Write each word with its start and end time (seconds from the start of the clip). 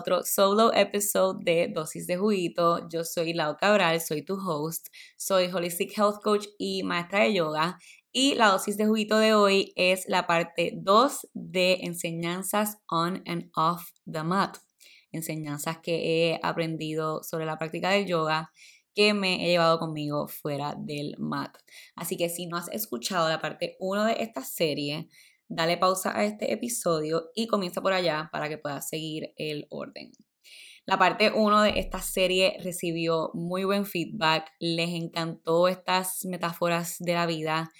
otro 0.00 0.22
solo 0.24 0.72
episode 0.72 1.44
de 1.44 1.68
Dosis 1.68 2.06
de 2.06 2.16
Juguito. 2.16 2.88
Yo 2.88 3.04
soy 3.04 3.34
Lau 3.34 3.58
Cabral, 3.58 4.00
soy 4.00 4.22
tu 4.22 4.34
host, 4.34 4.86
soy 5.18 5.50
Holistic 5.52 5.92
Health 5.94 6.22
Coach 6.22 6.46
y 6.58 6.82
maestra 6.84 7.24
de 7.24 7.34
yoga. 7.34 7.78
Y 8.12 8.34
la 8.34 8.48
dosis 8.48 8.78
de 8.78 8.86
juguito 8.86 9.18
de 9.18 9.34
hoy 9.34 9.74
es 9.76 10.08
la 10.08 10.26
parte 10.26 10.72
2 10.74 11.28
de 11.34 11.80
enseñanzas 11.82 12.78
on 12.88 13.22
and 13.26 13.50
off 13.54 13.90
the 14.10 14.22
mat. 14.22 14.56
Enseñanzas 15.12 15.80
que 15.82 16.32
he 16.32 16.40
aprendido 16.42 17.22
sobre 17.22 17.44
la 17.44 17.58
práctica 17.58 17.90
del 17.90 18.06
yoga 18.06 18.50
que 18.94 19.12
me 19.12 19.44
he 19.44 19.50
llevado 19.50 19.78
conmigo 19.78 20.28
fuera 20.28 20.74
del 20.78 21.14
mat. 21.18 21.54
Así 21.94 22.16
que 22.16 22.30
si 22.30 22.46
no 22.46 22.56
has 22.56 22.68
escuchado 22.68 23.28
la 23.28 23.38
parte 23.38 23.76
1 23.78 24.06
de 24.06 24.16
esta 24.20 24.42
serie, 24.44 25.10
dale 25.50 25.76
pausa 25.76 26.16
a 26.16 26.24
este 26.24 26.52
episodio 26.52 27.30
y 27.34 27.48
comienza 27.48 27.82
por 27.82 27.92
allá 27.92 28.30
para 28.32 28.48
que 28.48 28.56
puedas 28.56 28.88
seguir 28.88 29.34
el 29.36 29.66
orden. 29.68 30.12
La 30.86 30.96
parte 30.96 31.32
1 31.34 31.62
de 31.62 31.80
esta 31.80 32.00
serie 32.00 32.56
recibió 32.62 33.30
muy 33.34 33.64
buen 33.64 33.84
feedback, 33.84 34.50
les 34.60 34.90
encantó 34.90 35.68
estas 35.68 36.24
metáforas 36.24 36.96
de 37.00 37.12
la 37.14 37.26
vida 37.26 37.70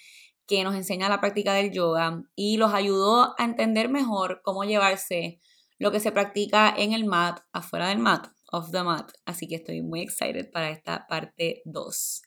que 0.46 0.64
nos 0.64 0.74
enseña 0.74 1.08
la 1.08 1.20
práctica 1.20 1.54
del 1.54 1.70
yoga 1.70 2.22
y 2.34 2.56
los 2.56 2.74
ayudó 2.74 3.34
a 3.38 3.44
entender 3.44 3.88
mejor 3.88 4.42
cómo 4.44 4.64
llevarse 4.64 5.40
lo 5.78 5.92
que 5.92 6.00
se 6.00 6.12
practica 6.12 6.74
en 6.76 6.92
el 6.92 7.04
mat, 7.04 7.40
afuera 7.52 7.88
del 7.88 7.98
mat, 7.98 8.26
off 8.50 8.70
the 8.72 8.82
mat. 8.82 9.12
Así 9.24 9.46
que 9.46 9.54
estoy 9.54 9.80
muy 9.80 10.00
excited 10.00 10.50
para 10.50 10.70
esta 10.70 11.06
parte 11.08 11.62
2. 11.66 12.22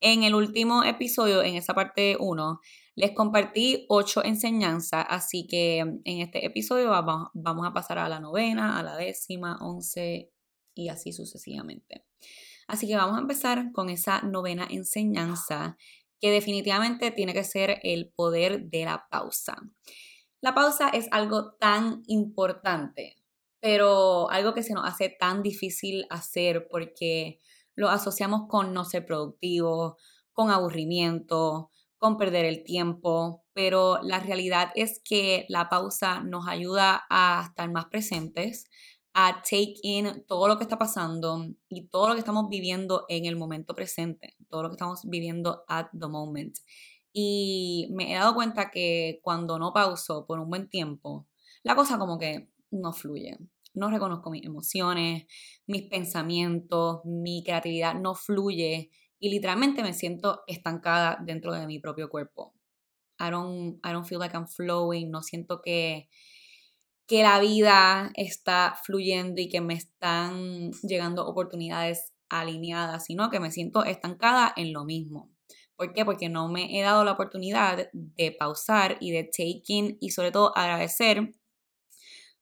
En 0.00 0.24
el 0.24 0.34
último 0.34 0.82
episodio, 0.82 1.42
en 1.42 1.56
esa 1.56 1.74
parte 1.74 2.16
1, 2.18 2.60
les 3.00 3.12
compartí 3.12 3.86
ocho 3.88 4.22
enseñanzas, 4.22 5.06
así 5.08 5.46
que 5.46 5.78
en 5.78 6.20
este 6.20 6.44
episodio 6.44 6.90
vamos, 6.90 7.30
a 7.66 7.72
pasar 7.72 7.98
a 7.98 8.10
la 8.10 8.20
novena, 8.20 8.78
a 8.78 8.82
la 8.82 8.94
décima, 8.94 9.56
once 9.62 10.30
y 10.74 10.90
así 10.90 11.14
sucesivamente. 11.14 12.04
Así 12.68 12.86
que 12.86 12.96
vamos 12.96 13.16
a 13.16 13.22
empezar 13.22 13.72
con 13.72 13.88
esa 13.88 14.20
novena 14.20 14.66
enseñanza 14.68 15.78
que 16.20 16.30
definitivamente 16.30 17.10
tiene 17.10 17.32
que 17.32 17.42
ser 17.42 17.80
el 17.84 18.12
poder 18.14 18.68
de 18.68 18.84
la 18.84 19.06
pausa. 19.10 19.56
La 20.42 20.54
pausa 20.54 20.90
es 20.90 21.08
algo 21.10 21.54
tan 21.54 22.02
importante, 22.06 23.16
pero 23.60 24.28
algo 24.28 24.52
que 24.52 24.62
se 24.62 24.74
nos 24.74 24.86
hace 24.86 25.08
tan 25.08 25.42
difícil 25.42 26.04
hacer 26.10 26.68
porque 26.70 27.38
lo 27.74 27.88
asociamos 27.88 28.42
con 28.46 28.74
no 28.74 28.84
ser 28.84 29.06
productivo, 29.06 29.96
con 30.34 30.50
aburrimiento, 30.50 31.70
con 32.00 32.16
perder 32.16 32.46
el 32.46 32.64
tiempo, 32.64 33.44
pero 33.52 34.00
la 34.02 34.20
realidad 34.20 34.70
es 34.74 35.02
que 35.04 35.44
la 35.50 35.68
pausa 35.68 36.22
nos 36.22 36.48
ayuda 36.48 37.04
a 37.10 37.44
estar 37.46 37.70
más 37.70 37.84
presentes, 37.86 38.64
a 39.12 39.42
take 39.42 39.74
in 39.82 40.24
todo 40.26 40.48
lo 40.48 40.56
que 40.56 40.64
está 40.64 40.78
pasando 40.78 41.46
y 41.68 41.88
todo 41.88 42.08
lo 42.08 42.14
que 42.14 42.20
estamos 42.20 42.48
viviendo 42.48 43.04
en 43.10 43.26
el 43.26 43.36
momento 43.36 43.74
presente, 43.74 44.34
todo 44.48 44.62
lo 44.62 44.70
que 44.70 44.76
estamos 44.76 45.02
viviendo 45.04 45.62
at 45.68 45.88
the 45.92 46.08
moment. 46.08 46.56
Y 47.12 47.88
me 47.90 48.12
he 48.12 48.14
dado 48.14 48.34
cuenta 48.34 48.70
que 48.70 49.20
cuando 49.22 49.58
no 49.58 49.74
pauso 49.74 50.24
por 50.26 50.40
un 50.40 50.48
buen 50.48 50.70
tiempo, 50.70 51.28
la 51.62 51.76
cosa 51.76 51.98
como 51.98 52.16
que 52.16 52.48
no 52.70 52.94
fluye. 52.94 53.36
No 53.74 53.90
reconozco 53.90 54.30
mis 54.30 54.46
emociones, 54.46 55.26
mis 55.66 55.82
pensamientos, 55.82 57.00
mi 57.04 57.44
creatividad 57.44 57.94
no 57.94 58.14
fluye 58.14 58.90
y 59.20 59.30
literalmente 59.30 59.82
me 59.82 59.92
siento 59.92 60.42
estancada 60.46 61.18
dentro 61.22 61.52
de 61.52 61.66
mi 61.66 61.78
propio 61.78 62.08
cuerpo. 62.08 62.54
I 63.20 63.30
don't, 63.30 63.78
I 63.84 63.92
don't 63.92 64.06
feel 64.06 64.18
like 64.18 64.34
I'm 64.34 64.48
flowing, 64.48 65.10
no 65.10 65.22
siento 65.22 65.60
que, 65.60 66.08
que 67.06 67.22
la 67.22 67.38
vida 67.38 68.10
está 68.14 68.74
fluyendo 68.82 69.40
y 69.42 69.48
que 69.50 69.60
me 69.60 69.74
están 69.74 70.70
llegando 70.82 71.26
oportunidades 71.26 72.14
alineadas, 72.30 73.04
sino 73.04 73.28
que 73.28 73.40
me 73.40 73.50
siento 73.50 73.84
estancada 73.84 74.52
en 74.56 74.72
lo 74.72 74.84
mismo. 74.84 75.30
¿Por 75.76 75.92
qué? 75.92 76.04
Porque 76.04 76.28
no 76.28 76.48
me 76.48 76.78
he 76.78 76.82
dado 76.82 77.04
la 77.04 77.12
oportunidad 77.12 77.88
de 77.92 78.32
pausar 78.32 78.96
y 79.00 79.12
de 79.12 79.24
take 79.24 79.62
in 79.66 79.98
y 80.00 80.10
sobre 80.10 80.30
todo 80.30 80.56
agradecer 80.56 81.34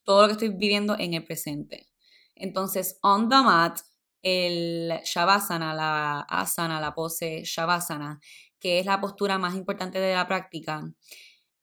todo 0.04 0.22
lo 0.22 0.26
que 0.28 0.32
estoy 0.32 0.48
viviendo 0.50 0.96
en 0.98 1.14
el 1.14 1.24
presente. 1.24 1.88
Entonces, 2.34 2.98
on 3.02 3.28
the 3.28 3.36
mat, 3.36 3.80
el 4.22 4.92
Shavasana, 5.04 5.74
la 5.74 6.20
asana, 6.20 6.80
la 6.80 6.94
pose 6.94 7.42
Shavasana, 7.44 8.20
que 8.58 8.78
es 8.78 8.86
la 8.86 9.00
postura 9.00 9.38
más 9.38 9.54
importante 9.54 10.00
de 10.00 10.14
la 10.14 10.26
práctica, 10.26 10.82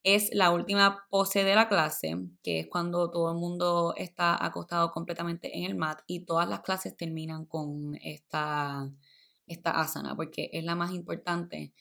es 0.03 0.29
la 0.33 0.51
última 0.51 1.03
pose 1.09 1.43
de 1.43 1.55
la 1.55 1.67
clase, 1.67 2.15
que 2.43 2.59
es 2.59 2.67
cuando 2.67 3.09
todo 3.09 3.31
el 3.31 3.37
mundo 3.37 3.95
está 3.97 4.43
acostado 4.45 4.91
completamente 4.91 5.57
en 5.57 5.63
el 5.63 5.75
mat 5.75 6.01
y 6.05 6.25
todas 6.25 6.47
las 6.47 6.61
clases 6.61 6.95
terminan 6.95 7.45
con 7.45 7.95
esta, 8.03 8.87
esta 9.47 9.71
asana, 9.71 10.15
porque 10.15 10.51
es 10.53 10.63
la 10.63 10.75
más 10.75 10.91
importante, 10.91 11.73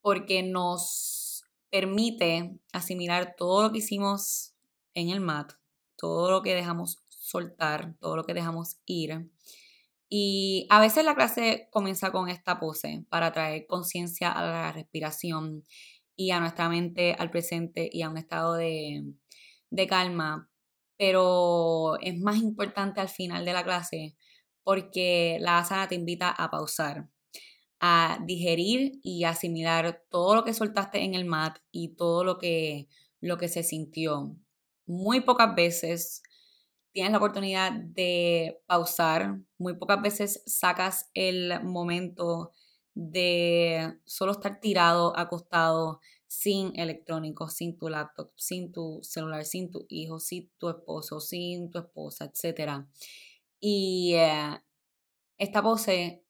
porque 0.00 0.42
nos 0.42 1.44
permite 1.68 2.58
asimilar 2.72 3.34
todo 3.36 3.64
lo 3.64 3.72
que 3.72 3.78
hicimos 3.78 4.54
en 4.94 5.10
el 5.10 5.20
mat, 5.20 5.52
todo 5.96 6.30
lo 6.30 6.42
que 6.42 6.54
dejamos 6.54 7.04
soltar, 7.10 7.96
todo 8.00 8.16
lo 8.16 8.24
que 8.24 8.32
dejamos 8.32 8.78
ir. 8.86 9.30
Y 10.16 10.68
a 10.70 10.78
veces 10.78 11.04
la 11.04 11.16
clase 11.16 11.66
comienza 11.72 12.12
con 12.12 12.28
esta 12.28 12.60
pose 12.60 13.04
para 13.08 13.32
traer 13.32 13.66
conciencia 13.66 14.30
a 14.30 14.46
la 14.46 14.70
respiración 14.70 15.64
y 16.14 16.30
a 16.30 16.38
nuestra 16.38 16.68
mente 16.68 17.16
al 17.18 17.32
presente 17.32 17.90
y 17.92 18.02
a 18.02 18.10
un 18.10 18.16
estado 18.16 18.54
de, 18.54 19.02
de 19.70 19.86
calma. 19.88 20.48
Pero 20.96 21.98
es 22.00 22.16
más 22.20 22.36
importante 22.36 23.00
al 23.00 23.08
final 23.08 23.44
de 23.44 23.54
la 23.54 23.64
clase 23.64 24.16
porque 24.62 25.38
la 25.40 25.58
asana 25.58 25.88
te 25.88 25.96
invita 25.96 26.30
a 26.30 26.48
pausar, 26.48 27.08
a 27.80 28.20
digerir 28.24 28.92
y 29.02 29.24
asimilar 29.24 30.04
todo 30.10 30.36
lo 30.36 30.44
que 30.44 30.54
soltaste 30.54 31.02
en 31.02 31.14
el 31.14 31.24
mat 31.24 31.58
y 31.72 31.96
todo 31.96 32.22
lo 32.22 32.38
que, 32.38 32.86
lo 33.20 33.36
que 33.36 33.48
se 33.48 33.64
sintió. 33.64 34.36
Muy 34.86 35.22
pocas 35.22 35.56
veces 35.56 36.22
tienes 36.94 37.10
la 37.10 37.18
oportunidad 37.18 37.72
de 37.72 38.62
pausar, 38.66 39.40
muy 39.58 39.74
pocas 39.74 40.00
veces 40.00 40.42
sacas 40.46 41.10
el 41.12 41.62
momento 41.64 42.52
de 42.94 43.98
solo 44.04 44.30
estar 44.32 44.60
tirado, 44.60 45.12
acostado, 45.18 46.00
sin 46.28 46.78
electrónicos, 46.78 47.54
sin 47.54 47.76
tu 47.76 47.88
laptop, 47.88 48.30
sin 48.36 48.70
tu 48.70 49.00
celular, 49.02 49.44
sin 49.44 49.72
tu 49.72 49.86
hijo, 49.88 50.20
sin 50.20 50.50
tu 50.56 50.68
esposo, 50.68 51.18
sin 51.18 51.68
tu 51.68 51.80
esposa, 51.80 52.26
etc. 52.26 52.86
Y 53.58 54.14
eh, 54.14 54.62
esta 55.36 55.62
pose 55.62 56.24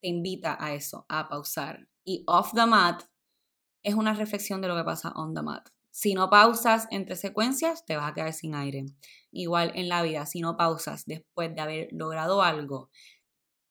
te 0.00 0.08
invita 0.08 0.56
a 0.58 0.74
eso, 0.74 1.06
a 1.08 1.28
pausar. 1.28 1.88
Y 2.04 2.24
off 2.26 2.52
the 2.54 2.66
mat 2.66 3.04
es 3.84 3.94
una 3.94 4.14
reflexión 4.14 4.60
de 4.60 4.66
lo 4.66 4.76
que 4.76 4.84
pasa 4.84 5.12
on 5.14 5.32
the 5.32 5.42
mat. 5.42 5.68
Si 5.90 6.14
no 6.14 6.30
pausas 6.30 6.86
entre 6.90 7.16
secuencias, 7.16 7.84
te 7.84 7.96
vas 7.96 8.10
a 8.10 8.14
quedar 8.14 8.32
sin 8.32 8.54
aire. 8.54 8.86
Igual 9.32 9.72
en 9.74 9.88
la 9.88 10.02
vida, 10.02 10.26
si 10.26 10.40
no 10.40 10.56
pausas 10.56 11.04
después 11.06 11.54
de 11.54 11.60
haber 11.60 11.88
logrado 11.92 12.42
algo, 12.42 12.90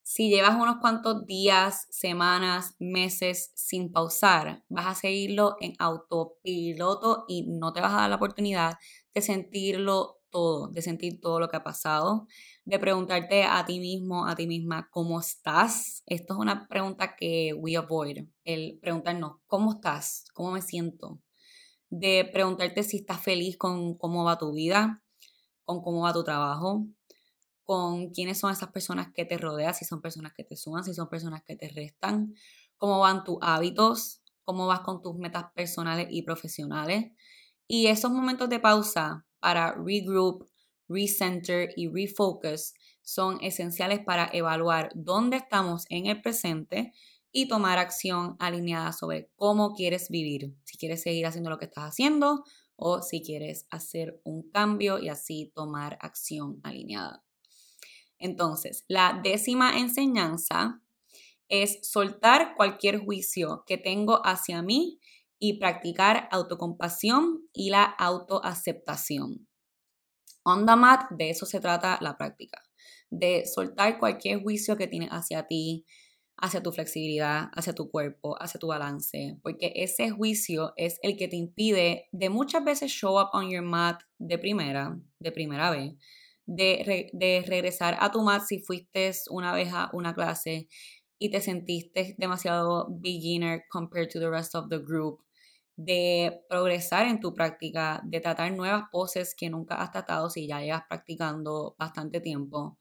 si 0.04 0.30
llevas 0.30 0.56
unos 0.56 0.78
cuantos 0.78 1.26
días, 1.26 1.86
semanas, 1.90 2.76
meses 2.80 3.52
sin 3.56 3.92
pausar, 3.92 4.64
vas 4.70 4.88
a 4.88 4.96
seguirlo 4.96 5.58
en 5.60 5.74
autopiloto 5.80 7.26
y 7.28 7.44
no 7.50 7.74
te 7.74 7.82
vas 7.82 7.92
a 7.94 7.98
dar 7.98 8.10
la 8.10 8.16
oportunidad 8.16 8.76
de 9.14 9.22
sentirlo 9.22 10.22
todo, 10.30 10.70
de 10.70 10.82
sentir 10.82 11.20
todo 11.20 11.42
lo 11.42 11.50
que 11.50 11.58
ha 11.58 11.64
pasado, 11.64 12.26
de 12.64 12.80
preguntarte 12.80 13.44
a 13.44 13.66
ti 13.66 13.80
mismo, 13.82 14.26
a 14.28 14.36
ti 14.36 14.48
misma, 14.48 14.88
¿cómo 14.92 15.20
estás? 15.20 16.04
Esto 16.06 16.36
es 16.36 16.40
una 16.40 16.68
pregunta 16.70 17.18
que 17.18 17.54
we 17.54 17.76
avoid, 17.76 18.28
el 18.46 18.80
preguntarnos, 18.82 19.40
¿cómo 19.46 19.74
estás? 19.74 20.26
¿Cómo 20.34 20.52
me 20.52 20.62
siento? 20.62 21.20
De 21.90 22.30
preguntarte 22.32 22.84
si 22.84 22.98
estás 22.98 23.22
feliz 23.22 23.58
con 23.58 23.98
cómo 23.98 24.24
va 24.24 24.38
tu 24.38 24.54
vida, 24.54 25.04
con 25.66 25.82
cómo 25.82 26.02
va 26.02 26.14
tu 26.14 26.24
trabajo, 26.24 26.86
con 27.64 28.12
quiénes 28.12 28.40
son 28.40 28.52
esas 28.52 28.72
personas 28.72 29.12
que 29.14 29.26
te 29.26 29.38
rodean, 29.38 29.74
si 29.74 29.86
son 29.86 30.02
personas 30.02 30.34
que 30.34 30.44
te 30.44 30.56
suman, 30.56 30.84
si 30.84 30.94
son 30.94 31.10
personas 31.10 31.44
que 31.44 31.56
te 31.56 31.70
restan, 31.70 32.34
cómo 32.78 33.00
van 33.00 33.24
tus 33.24 33.38
hábitos, 33.42 34.22
cómo 34.44 34.68
vas 34.68 34.80
con 34.80 35.02
tus 35.02 35.16
metas 35.18 35.46
personales 35.54 36.08
y 36.10 36.22
profesionales. 36.22 37.12
Y 37.68 37.88
esos 37.88 38.12
momentos 38.12 38.48
de 38.50 38.62
pausa 38.62 39.26
para 39.40 39.74
regroup, 39.74 40.48
recenter 40.88 41.74
y 41.76 41.90
refocus 41.90 42.74
son 43.02 43.40
esenciales 43.42 44.00
para 44.00 44.30
evaluar 44.32 44.90
dónde 44.96 45.38
estamos 45.38 45.86
en 45.90 46.06
el 46.06 46.22
presente 46.22 46.94
y 47.32 47.48
tomar 47.48 47.78
acción 47.78 48.36
alineada 48.40 48.94
sobre 48.94 49.30
cómo 49.36 49.74
quieres 49.74 50.10
vivir, 50.10 50.56
si 50.64 50.78
quieres 50.78 51.02
seguir 51.02 51.26
haciendo 51.26 51.50
lo 51.50 51.58
que 51.58 51.66
estás 51.66 51.86
haciendo 51.86 52.44
o 52.76 53.02
si 53.02 53.22
quieres 53.22 53.68
hacer 53.70 54.22
un 54.24 54.50
cambio 54.50 55.00
y 55.00 55.10
así 55.10 55.52
tomar 55.56 55.98
acción 56.02 56.60
alineada. 56.64 57.24
Entonces, 58.20 58.86
la 58.88 59.20
décima 59.24 59.78
enseñanza 59.78 60.82
es 61.50 61.80
soltar 61.82 62.56
cualquier 62.56 63.00
juicio 63.00 63.64
que 63.66 63.78
tengo 63.78 64.22
hacia 64.26 64.62
mí 64.62 65.00
y 65.40 65.60
practicar 65.60 66.28
autocompasión 66.32 67.48
y 67.54 67.70
la 67.70 67.84
autoaceptación. 67.84 69.48
On 70.44 70.66
the 70.66 70.76
mat, 70.76 71.10
de 71.12 71.30
eso 71.30 71.46
se 71.46 71.60
trata 71.60 71.98
la 72.02 72.18
práctica, 72.18 72.64
de 73.10 73.46
soltar 73.46 74.00
cualquier 74.00 74.42
juicio 74.42 74.78
que 74.78 74.88
tienes 74.88 75.10
hacia 75.10 75.46
ti, 75.48 75.86
hacia 76.38 76.62
tu 76.62 76.72
flexibilidad, 76.72 77.50
hacia 77.54 77.74
tu 77.74 77.90
cuerpo, 77.90 78.36
hacia 78.40 78.60
tu 78.60 78.68
balance, 78.68 79.38
porque 79.42 79.74
ese 79.76 80.12
juicio 80.12 80.74
es 80.78 81.00
el 81.02 81.18
que 81.18 81.28
te 81.28 81.36
impide 81.36 82.08
de 82.12 82.30
muchas 82.30 82.64
veces 82.64 82.92
show 82.92 83.20
up 83.20 83.30
on 83.34 83.50
your 83.50 83.64
mat 83.64 84.02
de 84.20 84.38
primera, 84.38 85.00
de 85.20 85.32
primera 85.32 85.72
vez, 85.72 85.94
de, 86.46 87.10
de 87.14 87.44
regresar 87.48 87.98
a 88.00 88.12
tu 88.12 88.22
mat 88.22 88.44
si 88.48 88.60
fuiste 88.60 89.12
una 89.30 89.54
vez 89.54 89.70
a 89.74 89.90
una 89.94 90.14
clase 90.14 90.68
y 91.20 91.32
te 91.32 91.42
sentiste 91.42 92.16
demasiado 92.18 92.88
beginner 92.90 93.64
compared 93.72 94.10
to 94.10 94.20
the 94.20 94.30
rest 94.30 94.56
of 94.56 94.70
the 94.70 94.80
group, 94.80 95.22
de 95.76 96.42
progresar 96.50 97.08
en 97.08 97.20
tu 97.20 97.34
práctica, 97.34 98.02
de 98.04 98.20
tratar 98.20 98.52
nuevas 98.52 98.86
poses 98.92 99.36
que 99.36 99.50
nunca 99.50 99.76
has 99.76 99.92
tratado 99.92 100.30
si 100.30 100.48
ya 100.48 100.62
llevas 100.62 100.84
practicando 100.88 101.76
bastante 101.78 102.20
tiempo. 102.20 102.78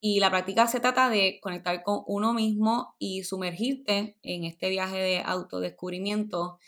Y 0.00 0.20
la 0.20 0.30
práctica 0.30 0.66
se 0.68 0.80
trata 0.80 1.08
de 1.08 1.40
conectar 1.42 1.82
con 1.82 2.02
uno 2.06 2.32
mismo 2.32 2.94
y 2.98 3.24
sumergirte 3.24 4.16
en 4.22 4.44
este 4.44 4.70
viaje 4.70 4.98
de 4.98 5.20
autodescubrimiento. 5.20 6.58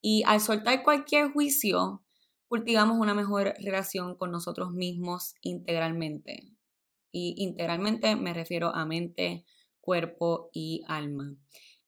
Y 0.00 0.24
al 0.26 0.40
soltar 0.40 0.82
cualquier 0.82 1.32
juicio, 1.32 2.02
cultivamos 2.48 2.98
una 2.98 3.14
mejor 3.14 3.54
relación 3.60 4.16
con 4.16 4.32
nosotros 4.32 4.72
mismos 4.72 5.34
integralmente. 5.42 6.48
Y 7.12 7.34
integralmente 7.38 8.16
me 8.16 8.34
refiero 8.34 8.74
a 8.74 8.84
mente, 8.84 9.44
cuerpo 9.80 10.50
y 10.52 10.82
alma. 10.88 11.36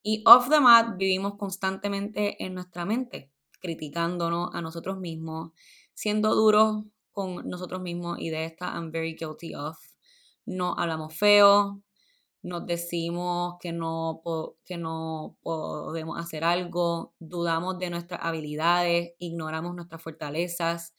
Y 0.02 0.23
off 0.26 0.49
the 0.49 0.61
mat 0.61 0.97
vivimos 0.97 1.37
constantemente 1.37 2.44
en 2.44 2.55
nuestra 2.55 2.85
mente, 2.85 3.31
criticándonos 3.61 4.55
a 4.55 4.61
nosotros 4.61 4.99
mismos, 4.99 5.52
siendo 5.94 6.35
duros 6.35 6.85
con 7.11 7.49
nosotros 7.49 7.81
mismos 7.81 8.19
y 8.20 8.29
de 8.29 8.44
esta 8.44 8.75
I'm 8.75 8.93
very 8.93 9.17
guilty 9.19 9.55
of. 9.55 9.79
No 10.46 10.75
hablamos 10.79 11.14
feo, 11.14 11.82
nos 12.44 12.67
decimos 12.67 13.55
que 13.61 13.73
no, 13.73 14.23
que 14.64 14.76
no 14.76 15.38
podemos 15.43 16.19
hacer 16.19 16.44
algo, 16.44 17.14
dudamos 17.19 17.79
de 17.79 17.88
nuestras 17.88 18.20
habilidades, 18.23 19.12
ignoramos 19.19 19.75
nuestras 19.75 20.02
fortalezas 20.02 20.94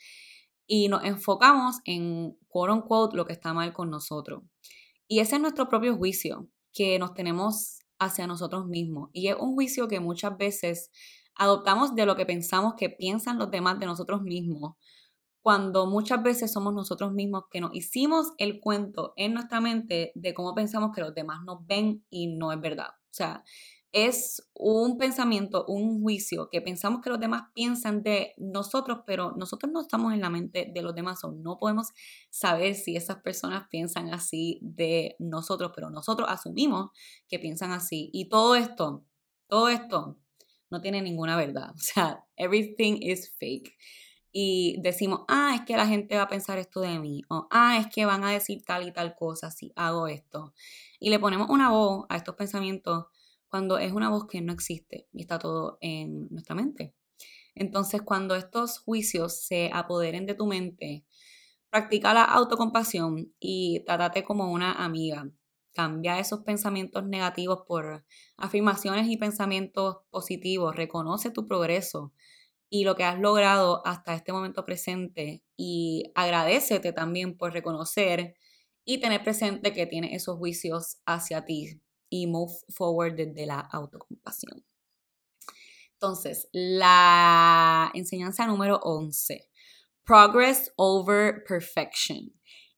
y 0.66 0.88
nos 0.88 1.04
enfocamos 1.04 1.78
en, 1.86 2.36
quote 2.48 3.16
lo 3.16 3.26
que 3.26 3.34
está 3.34 3.54
mal 3.54 3.74
con 3.74 3.92
nosotros. 3.92 4.44
Y 5.08 5.20
ese 5.20 5.36
es 5.36 5.42
nuestro 5.42 5.70
propio 5.70 5.96
juicio 5.96 6.50
que 6.74 6.98
nos 6.98 7.14
tenemos 7.14 7.80
hacia 8.00 8.26
nosotros 8.26 8.66
mismos. 8.66 9.10
Y 9.14 9.28
es 9.28 9.36
un 9.40 9.54
juicio 9.54 9.88
que 9.88 10.00
muchas 10.00 10.36
veces 10.38 10.90
adoptamos 11.36 11.96
de 11.96 12.08
lo 12.08 12.16
que 12.16 12.26
pensamos 12.26 12.74
que 12.76 12.90
piensan 12.90 13.38
los 13.38 13.52
demás 13.52 13.80
de 13.80 13.86
nosotros 13.86 14.22
mismos, 14.24 14.76
cuando 15.46 15.86
muchas 15.86 16.24
veces 16.24 16.52
somos 16.52 16.74
nosotros 16.74 17.14
mismos 17.14 17.44
que 17.52 17.62
nos 17.62 17.70
hicimos 17.76 18.34
el 18.40 18.60
cuento 18.60 19.14
en 19.16 19.36
nuestra 19.36 19.62
mente 19.62 20.12
de 20.16 20.34
cómo 20.34 20.56
pensamos 20.56 20.90
que 20.92 21.02
los 21.02 21.14
demás 21.14 21.44
nos 21.46 21.68
ven 21.68 22.04
y 22.10 22.36
no 22.36 22.52
es 22.52 22.60
verdad. 22.60 22.88
O 22.88 23.14
sea, 23.14 23.44
es 23.92 24.50
un 24.56 24.98
pensamiento, 24.98 25.64
un 25.68 26.02
juicio 26.02 26.50
que 26.50 26.62
pensamos 26.62 27.00
que 27.04 27.12
los 27.12 27.20
demás 27.20 27.44
piensan 27.54 28.02
de 28.02 28.34
nosotros, 28.38 29.02
pero 29.06 29.34
nosotros 29.38 29.72
no 29.72 29.82
estamos 29.82 30.14
en 30.14 30.22
la 30.22 30.32
mente 30.32 30.72
de 30.74 30.82
los 30.82 30.96
demás 30.96 31.24
o 31.24 31.32
no 31.32 31.60
podemos 31.60 31.90
saber 32.32 32.74
si 32.74 32.96
esas 32.96 33.18
personas 33.18 33.68
piensan 33.70 34.16
así 34.16 34.58
de 34.64 35.16
nosotros, 35.20 35.74
pero 35.76 35.92
nosotros 35.92 36.28
asumimos 36.28 36.90
que 37.28 37.38
piensan 37.38 37.72
así. 37.72 38.10
Y 38.14 38.30
todo 38.30 38.56
esto, 38.56 39.06
todo 39.46 39.70
esto 39.70 40.18
no 40.72 40.82
tiene 40.82 41.04
ninguna 41.04 41.38
verdad. 41.38 41.70
O 41.76 41.78
sea, 41.78 42.26
everything 42.36 42.98
is 43.00 43.32
fake. 43.38 43.76
Y 44.38 44.76
decimos, 44.82 45.22
ah, 45.30 45.54
es 45.56 45.62
que 45.62 45.78
la 45.78 45.88
gente 45.88 46.18
va 46.18 46.24
a 46.24 46.28
pensar 46.28 46.58
esto 46.58 46.82
de 46.82 47.00
mí, 47.00 47.22
o 47.30 47.48
ah, 47.52 47.78
es 47.80 47.88
que 47.88 48.06
van 48.06 48.26
a 48.26 48.32
decir 48.32 48.66
tal 48.66 48.86
y 48.86 48.92
tal 48.92 49.16
cosa 49.16 49.50
si 49.50 49.72
hago 49.78 50.10
esto. 50.10 50.54
Y 51.00 51.10
le 51.10 51.20
ponemos 51.20 51.50
una 51.50 51.70
voz 51.70 52.06
a 52.10 52.18
estos 52.18 52.36
pensamientos 52.36 53.06
cuando 53.48 53.78
es 53.78 53.94
una 53.94 54.10
voz 54.10 54.28
que 54.28 54.42
no 54.42 54.52
existe 54.52 55.08
y 55.14 55.22
está 55.22 55.40
todo 55.40 55.78
en 55.80 56.28
nuestra 56.32 56.54
mente. 56.54 56.94
Entonces, 57.56 58.02
cuando 58.02 58.36
estos 58.36 58.80
juicios 58.80 59.40
se 59.40 59.70
apoderen 59.74 60.26
de 60.26 60.34
tu 60.34 60.48
mente, 60.48 61.06
practica 61.70 62.14
la 62.14 62.26
autocompasión 62.26 63.34
y 63.40 63.86
trátate 63.86 64.26
como 64.26 64.52
una 64.52 64.74
amiga. 64.74 65.32
Cambia 65.74 66.20
esos 66.20 66.42
pensamientos 66.42 67.06
negativos 67.06 67.60
por 67.66 68.06
afirmaciones 68.36 69.08
y 69.08 69.16
pensamientos 69.16 70.00
positivos. 70.10 70.76
Reconoce 70.76 71.32
tu 71.32 71.48
progreso 71.48 72.12
y 72.70 72.84
lo 72.84 72.96
que 72.96 73.04
has 73.04 73.20
logrado 73.20 73.86
hasta 73.86 74.16
este 74.16 74.34
momento 74.34 74.66
presente 74.66 75.44
y 75.56 76.12
agradecete 76.16 76.94
también 76.94 77.38
por 77.38 77.54
reconocer 77.54 78.36
y 78.84 79.00
tener 79.00 79.24
presente 79.24 79.74
que 79.74 79.86
tienes 79.86 80.14
esos 80.14 80.38
juicios 80.38 80.98
hacia 81.06 81.46
ti 81.46 81.82
y 82.10 82.28
move 82.28 82.54
forward 82.70 83.16
desde 83.16 83.46
la 83.46 83.60
autocompasión. 83.60 84.66
Entonces, 85.94 86.50
la 86.52 87.92
enseñanza 87.94 88.46
número 88.46 88.80
11, 88.84 89.50
progress 90.04 90.72
over 90.76 91.44
perfection. 91.48 92.32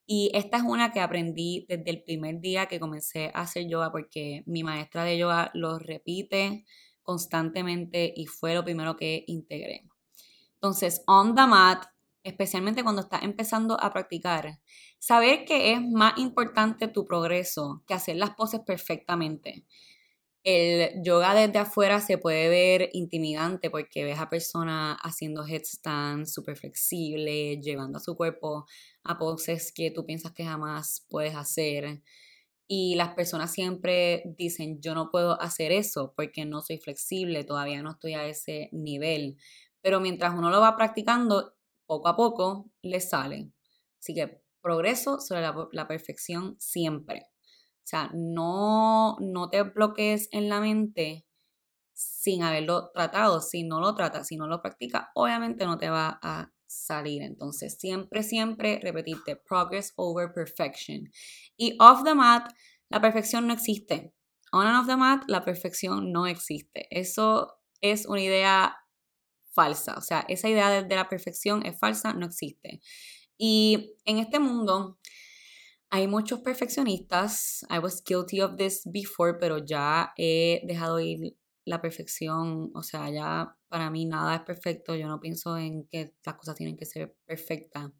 Y 0.05 0.31
esta 0.33 0.57
es 0.57 0.63
una 0.63 0.91
que 0.91 1.01
aprendí 1.01 1.65
desde 1.67 1.89
el 1.89 2.03
primer 2.03 2.39
día 2.39 2.67
que 2.67 2.79
comencé 2.79 3.31
a 3.33 3.41
hacer 3.41 3.67
yoga 3.67 3.91
porque 3.91 4.43
mi 4.45 4.63
maestra 4.63 5.03
de 5.03 5.17
yoga 5.17 5.51
lo 5.53 5.79
repite 5.79 6.65
constantemente 7.07 8.13
y 8.13 8.25
fue 8.25 8.53
lo 8.53 8.65
primero 8.65 8.97
que 8.97 9.23
integré. 9.27 9.87
Entonces, 10.55 11.01
on 11.07 11.35
the 11.35 11.47
mat, 11.47 11.85
especialmente 12.21 12.83
cuando 12.83 13.01
estás 13.01 13.23
empezando 13.23 13.81
a 13.81 13.93
practicar, 13.93 14.59
saber 14.99 15.45
que 15.45 15.71
es 15.71 15.81
más 15.81 16.17
importante 16.17 16.89
tu 16.89 17.05
progreso 17.05 17.83
que 17.87 17.93
hacer 17.93 18.17
las 18.17 18.31
poses 18.31 18.59
perfectamente. 18.65 19.65
El 20.43 21.01
yoga 21.01 21.33
desde 21.33 21.59
afuera 21.59 22.01
se 22.01 22.17
puede 22.17 22.49
ver 22.49 22.89
intimidante 22.91 23.69
porque 23.69 24.03
ves 24.03 24.19
a 24.19 24.29
personas 24.29 24.97
haciendo 25.01 25.45
headstands 25.45 26.33
súper 26.33 26.57
flexibles, 26.57 27.59
llevando 27.61 27.99
a 27.99 28.01
su 28.01 28.15
cuerpo 28.17 28.65
a 29.03 29.17
poses 29.17 29.71
que 29.73 29.91
tú 29.91 30.05
piensas 30.05 30.33
que 30.33 30.43
jamás 30.43 31.05
puedes 31.09 31.35
hacer. 31.35 32.01
Y 32.67 32.95
las 32.95 33.13
personas 33.13 33.51
siempre 33.51 34.23
dicen, 34.37 34.81
yo 34.81 34.93
no 34.93 35.09
puedo 35.09 35.39
hacer 35.41 35.71
eso 35.71 36.13
porque 36.15 36.45
no 36.45 36.61
soy 36.61 36.77
flexible, 36.79 37.45
todavía 37.45 37.81
no 37.81 37.91
estoy 37.91 38.13
a 38.13 38.25
ese 38.25 38.69
nivel. 38.73 39.37
Pero 39.81 40.01
mientras 40.01 40.33
uno 40.35 40.49
lo 40.49 40.59
va 40.59 40.75
practicando, 40.75 41.55
poco 41.85 42.09
a 42.09 42.17
poco 42.17 42.69
le 42.81 42.99
sale. 42.99 43.51
Así 43.99 44.13
que 44.13 44.41
progreso 44.61 45.19
sobre 45.19 45.41
la, 45.71 45.87
perfección 45.87 46.57
siempre. 46.59 47.29
O 47.29 47.89
sea, 47.89 48.11
no, 48.13 49.15
no 49.21 49.49
te 49.49 49.63
bloquees 49.63 50.27
en 50.31 50.49
la 50.49 50.59
mente 50.59 51.25
sin 51.93 52.43
haberlo 52.43 52.91
tratado. 52.93 53.39
Si 53.41 53.63
no 53.63 53.79
lo 53.79 53.95
tratas, 53.95 54.27
si 54.27 54.35
no 54.35 54.47
lo 54.47 54.61
practicas, 54.61 55.07
obviamente 55.15 55.65
no 55.65 55.77
te 55.77 55.89
va 55.89 56.19
a 56.21 56.51
salir. 56.67 57.23
Entonces, 57.23 57.77
siempre, 57.79 58.23
siempre 58.23 58.79
repetirte 58.81 59.35
progress 59.35 59.93
over 59.95 60.31
perfection. 60.33 61.11
Y 61.57 61.75
off 61.79 62.03
the 62.03 62.13
mat, 62.13 62.51
la 62.89 63.01
perfección 63.01 63.47
no 63.47 63.53
existe. 63.53 64.13
On 64.51 64.65
and 64.65 64.77
off 64.77 64.87
the 64.87 64.95
mat, 64.95 65.23
la 65.27 65.43
perfección 65.43 66.11
no 66.11 66.27
existe. 66.27 66.87
Eso 66.91 67.59
es 67.81 68.05
una 68.05 68.21
idea 68.21 68.77
falsa. 69.53 69.95
O 69.97 70.01
sea, 70.01 70.25
esa 70.27 70.47
idea 70.47 70.69
de, 70.69 70.95
la 70.95 71.09
perfección 71.09 71.65
es 71.65 71.77
falsa, 71.79 72.13
no 72.13 72.25
existe. 72.25 72.79
Y 73.37 73.95
en 74.05 74.19
este 74.19 74.39
mundo 74.39 74.99
hay 75.89 76.07
muchos 76.07 76.41
perfeccionistas. 76.41 77.65
I 77.69 77.79
was 77.79 78.03
guilty 78.03 78.41
of 78.41 78.57
this 78.57 78.81
before, 78.85 79.37
pero 79.39 79.57
ya 79.57 80.13
he 80.17 80.61
dejado 80.65 80.99
ir 80.99 81.35
la 81.67 81.81
perfección. 81.81 82.71
O 82.73 82.81
sea, 82.81 83.09
ya 83.09 83.55
para 83.67 83.89
mí 83.91 84.05
nada 84.05 84.35
es 84.35 84.41
perfecto. 84.41 84.95
Yo 84.95 85.07
no 85.07 85.19
pienso 85.19 85.57
en 85.57 85.85
que 85.87 86.13
las 86.25 86.35
cosas 86.35 86.55
tienen 86.55 86.77
que 86.77 86.85
ser 86.85 87.15
perfectas. 87.25 87.91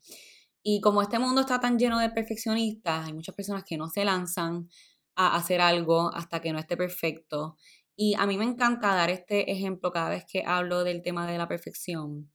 Y 0.63 0.81
como 0.81 1.01
este 1.01 1.19
mundo 1.19 1.41
está 1.41 1.59
tan 1.59 1.77
lleno 1.77 1.99
de 1.99 2.09
perfeccionistas, 2.09 3.07
hay 3.07 3.13
muchas 3.13 3.35
personas 3.35 3.63
que 3.63 3.77
no 3.77 3.89
se 3.89 4.05
lanzan 4.05 4.69
a 5.15 5.35
hacer 5.35 5.61
algo 5.61 6.13
hasta 6.13 6.41
que 6.41 6.51
no 6.51 6.59
esté 6.59 6.77
perfecto. 6.77 7.57
Y 7.95 8.15
a 8.15 8.25
mí 8.25 8.37
me 8.37 8.45
encanta 8.45 8.95
dar 8.95 9.09
este 9.09 9.51
ejemplo 9.51 9.91
cada 9.91 10.09
vez 10.09 10.25
que 10.31 10.43
hablo 10.45 10.83
del 10.83 11.01
tema 11.01 11.29
de 11.29 11.37
la 11.37 11.47
perfección. 11.47 12.31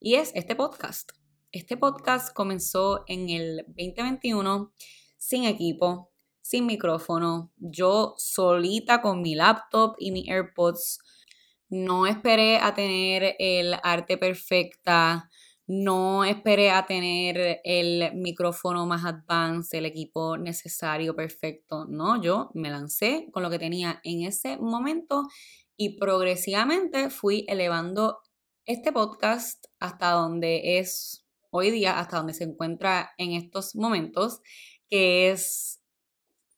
Y 0.00 0.14
es 0.14 0.32
este 0.34 0.54
podcast. 0.54 1.12
Este 1.52 1.76
podcast 1.76 2.34
comenzó 2.34 3.04
en 3.06 3.28
el 3.30 3.64
2021 3.68 4.72
sin 5.18 5.44
equipo, 5.44 6.12
sin 6.44 6.66
micrófono, 6.66 7.50
yo 7.56 8.14
solita 8.18 9.00
con 9.00 9.22
mi 9.22 9.34
laptop 9.34 9.96
y 9.98 10.12
mi 10.12 10.28
AirPods. 10.28 10.98
No 11.70 12.06
esperé 12.06 12.58
a 12.58 12.74
tener 12.74 13.34
el 13.38 13.74
arte 13.82 14.18
perfecta, 14.18 15.30
no 15.66 16.22
esperé 16.22 16.70
a 16.70 16.84
tener 16.84 17.62
el 17.64 18.14
micrófono 18.14 18.84
más 18.84 19.06
advanced, 19.06 19.78
el 19.78 19.86
equipo 19.86 20.36
necesario, 20.36 21.16
perfecto. 21.16 21.86
No, 21.86 22.20
yo 22.20 22.50
me 22.52 22.68
lancé 22.68 23.26
con 23.32 23.42
lo 23.42 23.48
que 23.48 23.58
tenía 23.58 24.02
en 24.04 24.24
ese 24.24 24.58
momento 24.58 25.26
y 25.78 25.98
progresivamente 25.98 27.08
fui 27.08 27.46
elevando 27.48 28.18
este 28.66 28.92
podcast 28.92 29.64
hasta 29.80 30.10
donde 30.10 30.78
es 30.78 31.24
hoy 31.48 31.70
día 31.70 31.98
hasta 31.98 32.18
donde 32.18 32.34
se 32.34 32.44
encuentra 32.44 33.12
en 33.16 33.32
estos 33.32 33.74
momentos, 33.74 34.42
que 34.90 35.30
es 35.30 35.80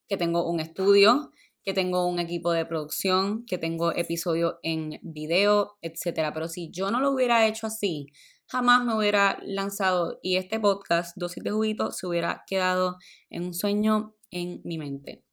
que 0.09 0.17
tengo 0.17 0.49
un 0.49 0.61
estudio, 0.61 1.31
que 1.63 1.75
tengo 1.75 2.07
un 2.07 2.19
equipo 2.19 2.53
de 2.53 2.65
producción, 2.65 3.45
que 3.45 3.59
tengo 3.59 3.93
episodios 3.95 4.55
en 4.63 5.01
video, 5.03 5.79
etc. 5.83 6.31
Pero 6.33 6.49
si 6.49 6.71
yo 6.71 6.91
no 6.91 7.01
lo 7.01 7.11
hubiera 7.11 7.47
hecho 7.47 7.67
así, 7.67 8.07
jamás 8.47 8.85
me 8.85 8.97
hubiera 8.97 9.39
lanzado 9.43 10.19
y 10.23 10.37
este 10.37 10.61
podcast, 10.61 11.17
Dosis 11.17 11.43
de 11.43 11.51
Juguito, 11.51 11.91
se 11.91 12.07
hubiera 12.07 12.45
quedado 12.47 12.99
en 13.31 13.45
un 13.45 13.55
sueño 13.55 14.15
en 14.31 14.61
mi 14.65 14.79
mente. 14.79 15.25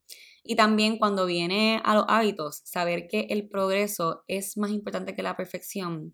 Y 0.44 0.56
también 0.56 0.98
cuando 0.98 1.26
viene 1.26 1.82
a 1.86 1.96
los 1.96 2.06
hábitos, 2.08 2.62
saber 2.66 3.08
que 3.08 3.28
el 3.30 3.48
progreso 3.48 4.24
es 4.28 4.58
más 4.58 4.72
importante 4.72 5.16
que 5.16 5.24
la 5.24 5.38
perfección 5.38 6.14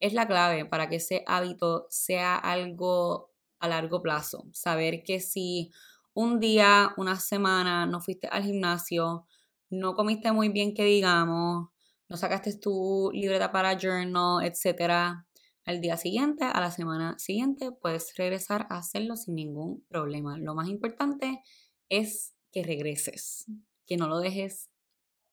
es 0.00 0.12
la 0.12 0.26
clave 0.26 0.64
para 0.64 0.88
que 0.88 0.96
ese 0.96 1.24
hábito 1.26 1.86
sea 1.90 2.36
algo 2.36 3.32
a 3.60 3.68
largo 3.68 4.02
plazo. 4.02 4.46
Saber 4.52 5.02
que 5.04 5.20
si 5.20 5.70
un 6.18 6.40
día, 6.40 6.94
una 6.96 7.14
semana 7.14 7.86
no 7.86 8.00
fuiste 8.00 8.26
al 8.26 8.42
gimnasio, 8.42 9.28
no 9.70 9.94
comiste 9.94 10.32
muy 10.32 10.48
bien 10.48 10.74
que 10.74 10.84
digamos, 10.84 11.68
no 12.08 12.16
sacaste 12.16 12.58
tu 12.58 13.12
libreta 13.12 13.52
para 13.52 13.78
journal, 13.78 14.44
etcétera, 14.44 15.28
al 15.64 15.80
día 15.80 15.96
siguiente, 15.96 16.44
a 16.44 16.60
la 16.60 16.72
semana 16.72 17.16
siguiente, 17.20 17.70
puedes 17.70 18.16
regresar 18.16 18.66
a 18.68 18.78
hacerlo 18.78 19.14
sin 19.14 19.36
ningún 19.36 19.86
problema. 19.88 20.36
Lo 20.38 20.56
más 20.56 20.68
importante 20.68 21.40
es 21.88 22.34
que 22.50 22.64
regreses, 22.64 23.46
que 23.86 23.96
no 23.96 24.08
lo 24.08 24.18
dejes 24.18 24.70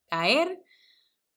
caer, 0.05 0.61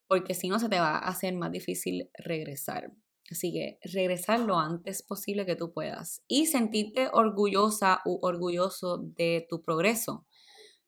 porque 0.05 0.35
si 0.35 0.47
no 0.47 0.59
se 0.59 0.69
te 0.69 0.79
va 0.79 0.99
a 0.99 1.07
hacer 1.07 1.33
más 1.33 1.51
difícil 1.51 2.11
regresar. 2.19 2.91
Así 3.31 3.51
que 3.51 3.77
regresar 3.83 4.39
lo 4.39 4.57
antes 4.57 5.03
posible 5.03 5.45
que 5.45 5.55
tú 5.55 5.71
puedas 5.71 6.23
y 6.27 6.47
sentirte 6.47 7.09
orgullosa 7.13 8.01
u 8.05 8.19
orgulloso 8.21 8.97
de 8.97 9.45
tu 9.49 9.61
progreso, 9.61 10.25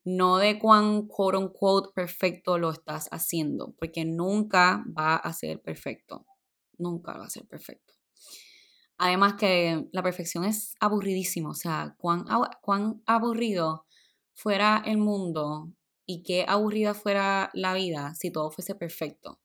no 0.03 0.37
de 0.37 0.57
cuán 0.57 1.07
quote 1.07 1.37
unquote 1.37 1.89
perfecto 1.93 2.57
lo 2.57 2.71
estás 2.71 3.07
haciendo, 3.11 3.75
porque 3.77 4.05
nunca 4.05 4.83
va 4.97 5.15
a 5.15 5.33
ser 5.33 5.61
perfecto, 5.61 6.25
nunca 6.77 7.17
va 7.17 7.25
a 7.25 7.29
ser 7.29 7.45
perfecto. 7.45 7.93
Además 8.97 9.33
que 9.33 9.87
la 9.91 10.03
perfección 10.03 10.43
es 10.43 10.75
aburridísimo, 10.79 11.49
o 11.49 11.55
sea, 11.55 11.95
cuán, 11.97 12.25
cuán 12.61 13.01
aburrido 13.05 13.85
fuera 14.33 14.81
el 14.85 14.97
mundo 14.97 15.71
y 16.05 16.23
qué 16.23 16.45
aburrida 16.47 16.93
fuera 16.93 17.49
la 17.53 17.73
vida 17.73 18.13
si 18.15 18.31
todo 18.31 18.51
fuese 18.51 18.75
perfecto. 18.75 19.39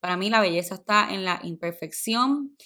Para 0.00 0.16
mí 0.16 0.30
la 0.30 0.40
belleza 0.40 0.76
está 0.76 1.12
en 1.12 1.24
la 1.24 1.40
imperfección 1.42 2.56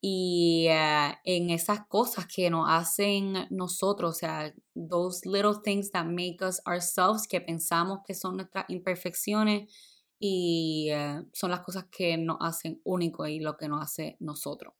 y 0.00 0.66
eh, 0.68 1.14
en 1.24 1.50
esas 1.50 1.86
cosas 1.88 2.26
que 2.26 2.48
nos 2.48 2.66
hacen 2.68 3.46
nosotros, 3.50 4.16
o 4.16 4.18
sea, 4.18 4.54
those 4.74 5.28
little 5.28 5.56
things 5.64 5.90
that 5.90 6.04
make 6.04 6.38
us 6.42 6.60
ourselves, 6.66 7.26
que 7.26 7.40
pensamos 7.40 8.00
que 8.06 8.14
son 8.14 8.36
nuestras 8.36 8.66
imperfecciones 8.68 9.72
y 10.20 10.88
eh, 10.90 11.22
son 11.32 11.50
las 11.50 11.60
cosas 11.60 11.86
que 11.90 12.16
nos 12.16 12.36
hacen 12.40 12.80
únicos 12.84 13.28
y 13.28 13.40
lo 13.40 13.56
que 13.56 13.68
nos 13.68 13.82
hace 13.82 14.16
nosotros. 14.20 14.74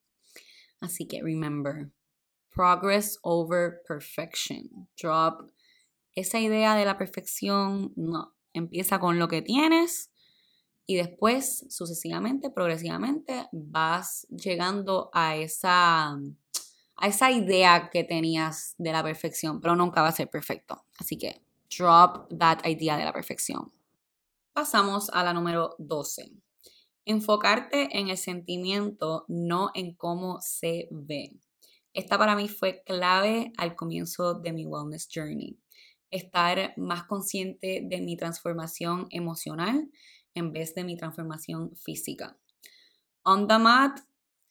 Así 0.81 1.07
que 1.07 1.21
remember, 1.23 1.91
progress 2.51 3.19
over 3.23 3.83
perfection. 3.87 4.89
Drop 5.01 5.51
esa 6.15 6.41
idea 6.41 6.75
de 6.75 6.85
la 6.85 6.97
perfección, 6.97 7.93
no. 7.97 8.35
Empieza 8.55 8.99
con 8.99 9.19
lo 9.19 9.29
que 9.29 9.43
tienes 9.43 10.11
y 10.87 10.97
después, 10.97 11.67
sucesivamente, 11.69 12.51
progresivamente, 12.51 13.49
vas 13.53 14.27
llegando 14.31 15.11
a 15.13 15.37
esa, 15.37 16.11
a 16.11 17.07
esa 17.09 17.31
idea 17.33 17.91
que 17.91 18.05
tenías 18.05 18.75
de 18.79 18.93
la 18.93 19.03
perfección, 19.03 19.61
pero 19.61 19.75
nunca 19.75 20.03
va 20.03 20.09
a 20.09 20.13
ser 20.13 20.31
perfecto. 20.31 20.85
Así 20.99 21.19
que 21.19 21.43
drop 21.77 22.29
that 22.39 22.65
idea 22.65 22.97
de 22.97 23.05
la 23.05 23.13
perfección. 23.13 23.73
Pasamos 24.53 25.11
a 25.11 25.25
la 25.25 25.33
número 25.33 25.75
12. 25.79 26.31
Enfocarte 27.05 27.99
en 27.99 28.09
el 28.09 28.17
sentimiento, 28.17 29.25
no 29.29 29.71
en 29.75 29.95
cómo 29.95 30.39
se 30.41 30.89
ve. 30.91 31.33
Esta 31.93 32.17
para 32.17 32.37
mí 32.37 32.49
fue 32.49 32.83
clave 32.85 33.53
al 33.57 33.75
comienzo 33.75 34.35
de 34.35 34.53
mi 34.53 34.67
wellness 34.67 35.09
journey 35.13 35.59
estar 36.11 36.73
más 36.77 37.05
consciente 37.05 37.83
de 37.85 38.01
mi 38.01 38.17
transformación 38.17 39.07
emocional 39.11 39.89
en 40.37 40.53
vez 40.53 40.75
de 40.75 40.85
mi 40.85 40.97
transformación 40.97 41.75
física. 41.75 42.39
On 43.25 43.49
the 43.49 43.59
mat, 43.59 43.99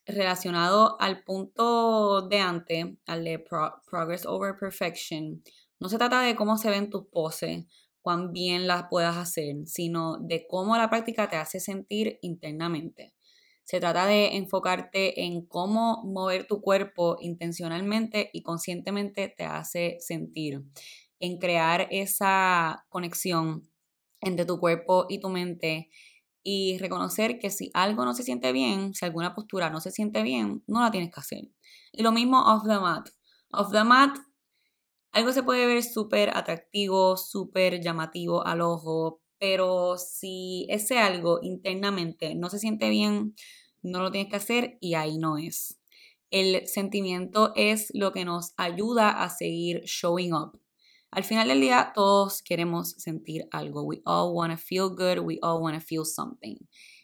relacionado 0.04 1.00
al 1.00 1.24
punto 1.24 2.28
de 2.28 2.40
antes, 2.40 2.86
al 3.06 3.24
de 3.24 3.42
progress 3.90 4.26
over 4.26 4.54
perfection, 4.58 5.42
no 5.80 5.88
se 5.88 5.98
trata 5.98 6.20
de 6.20 6.36
cómo 6.36 6.58
se 6.58 6.70
ven 6.70 6.90
tus 6.90 7.06
poses, 7.06 7.64
cuán 8.02 8.32
bien 8.32 8.66
las 8.66 8.84
puedas 8.88 9.16
hacer, 9.16 9.66
sino 9.66 10.18
de 10.18 10.46
cómo 10.46 10.76
la 10.76 10.90
práctica 10.90 11.28
te 11.28 11.36
hace 11.36 11.58
sentir 11.58 12.18
internamente. 12.22 13.14
Se 13.64 13.80
trata 13.80 14.06
de 14.06 14.36
enfocarte 14.36 15.24
en 15.24 15.44
cómo 15.44 16.04
mover 16.04 16.46
tu 16.46 16.60
cuerpo 16.60 17.16
intencionalmente 17.20 18.30
y 18.32 18.42
conscientemente 18.42 19.34
te 19.36 19.44
hace 19.44 19.96
sentir 19.98 20.62
en 21.18 21.38
crear 21.38 21.88
esa 21.90 22.86
conexión 22.90 23.68
entre 24.26 24.44
tu 24.44 24.58
cuerpo 24.58 25.06
y 25.08 25.20
tu 25.20 25.28
mente 25.28 25.90
y 26.42 26.78
reconocer 26.78 27.38
que 27.38 27.50
si 27.50 27.70
algo 27.74 28.04
no 28.04 28.14
se 28.14 28.22
siente 28.22 28.52
bien, 28.52 28.94
si 28.94 29.04
alguna 29.04 29.34
postura 29.34 29.70
no 29.70 29.80
se 29.80 29.90
siente 29.90 30.22
bien, 30.22 30.62
no 30.66 30.80
la 30.80 30.90
tienes 30.90 31.12
que 31.12 31.20
hacer. 31.20 31.50
Y 31.92 32.02
lo 32.02 32.12
mismo 32.12 32.40
off 32.40 32.62
the 32.64 32.78
mat. 32.78 33.08
Off 33.50 33.72
the 33.72 33.84
mat, 33.84 34.16
algo 35.12 35.32
se 35.32 35.42
puede 35.42 35.66
ver 35.66 35.82
súper 35.82 36.36
atractivo, 36.36 37.16
súper 37.16 37.80
llamativo 37.80 38.46
al 38.46 38.60
ojo, 38.60 39.22
pero 39.38 39.96
si 39.98 40.66
ese 40.68 40.98
algo 40.98 41.40
internamente 41.42 42.34
no 42.34 42.50
se 42.50 42.58
siente 42.58 42.90
bien, 42.90 43.34
no 43.82 44.02
lo 44.02 44.10
tienes 44.10 44.30
que 44.30 44.36
hacer 44.36 44.78
y 44.80 44.94
ahí 44.94 45.18
no 45.18 45.38
es. 45.38 45.80
El 46.30 46.66
sentimiento 46.66 47.52
es 47.54 47.90
lo 47.94 48.12
que 48.12 48.24
nos 48.24 48.52
ayuda 48.56 49.22
a 49.22 49.30
seguir 49.30 49.82
showing 49.84 50.34
up. 50.34 50.60
Al 51.16 51.24
final 51.24 51.48
del 51.48 51.62
día, 51.62 51.92
todos 51.94 52.42
queremos 52.42 52.90
sentir 52.98 53.48
algo. 53.50 53.84
We 53.84 54.02
all 54.04 54.34
want 54.34 54.52
to 54.52 54.58
feel 54.58 54.90
good. 54.90 55.20
We 55.20 55.38
all 55.40 55.62
want 55.62 55.74
to 55.74 55.80
feel 55.80 56.04
something. 56.04 56.58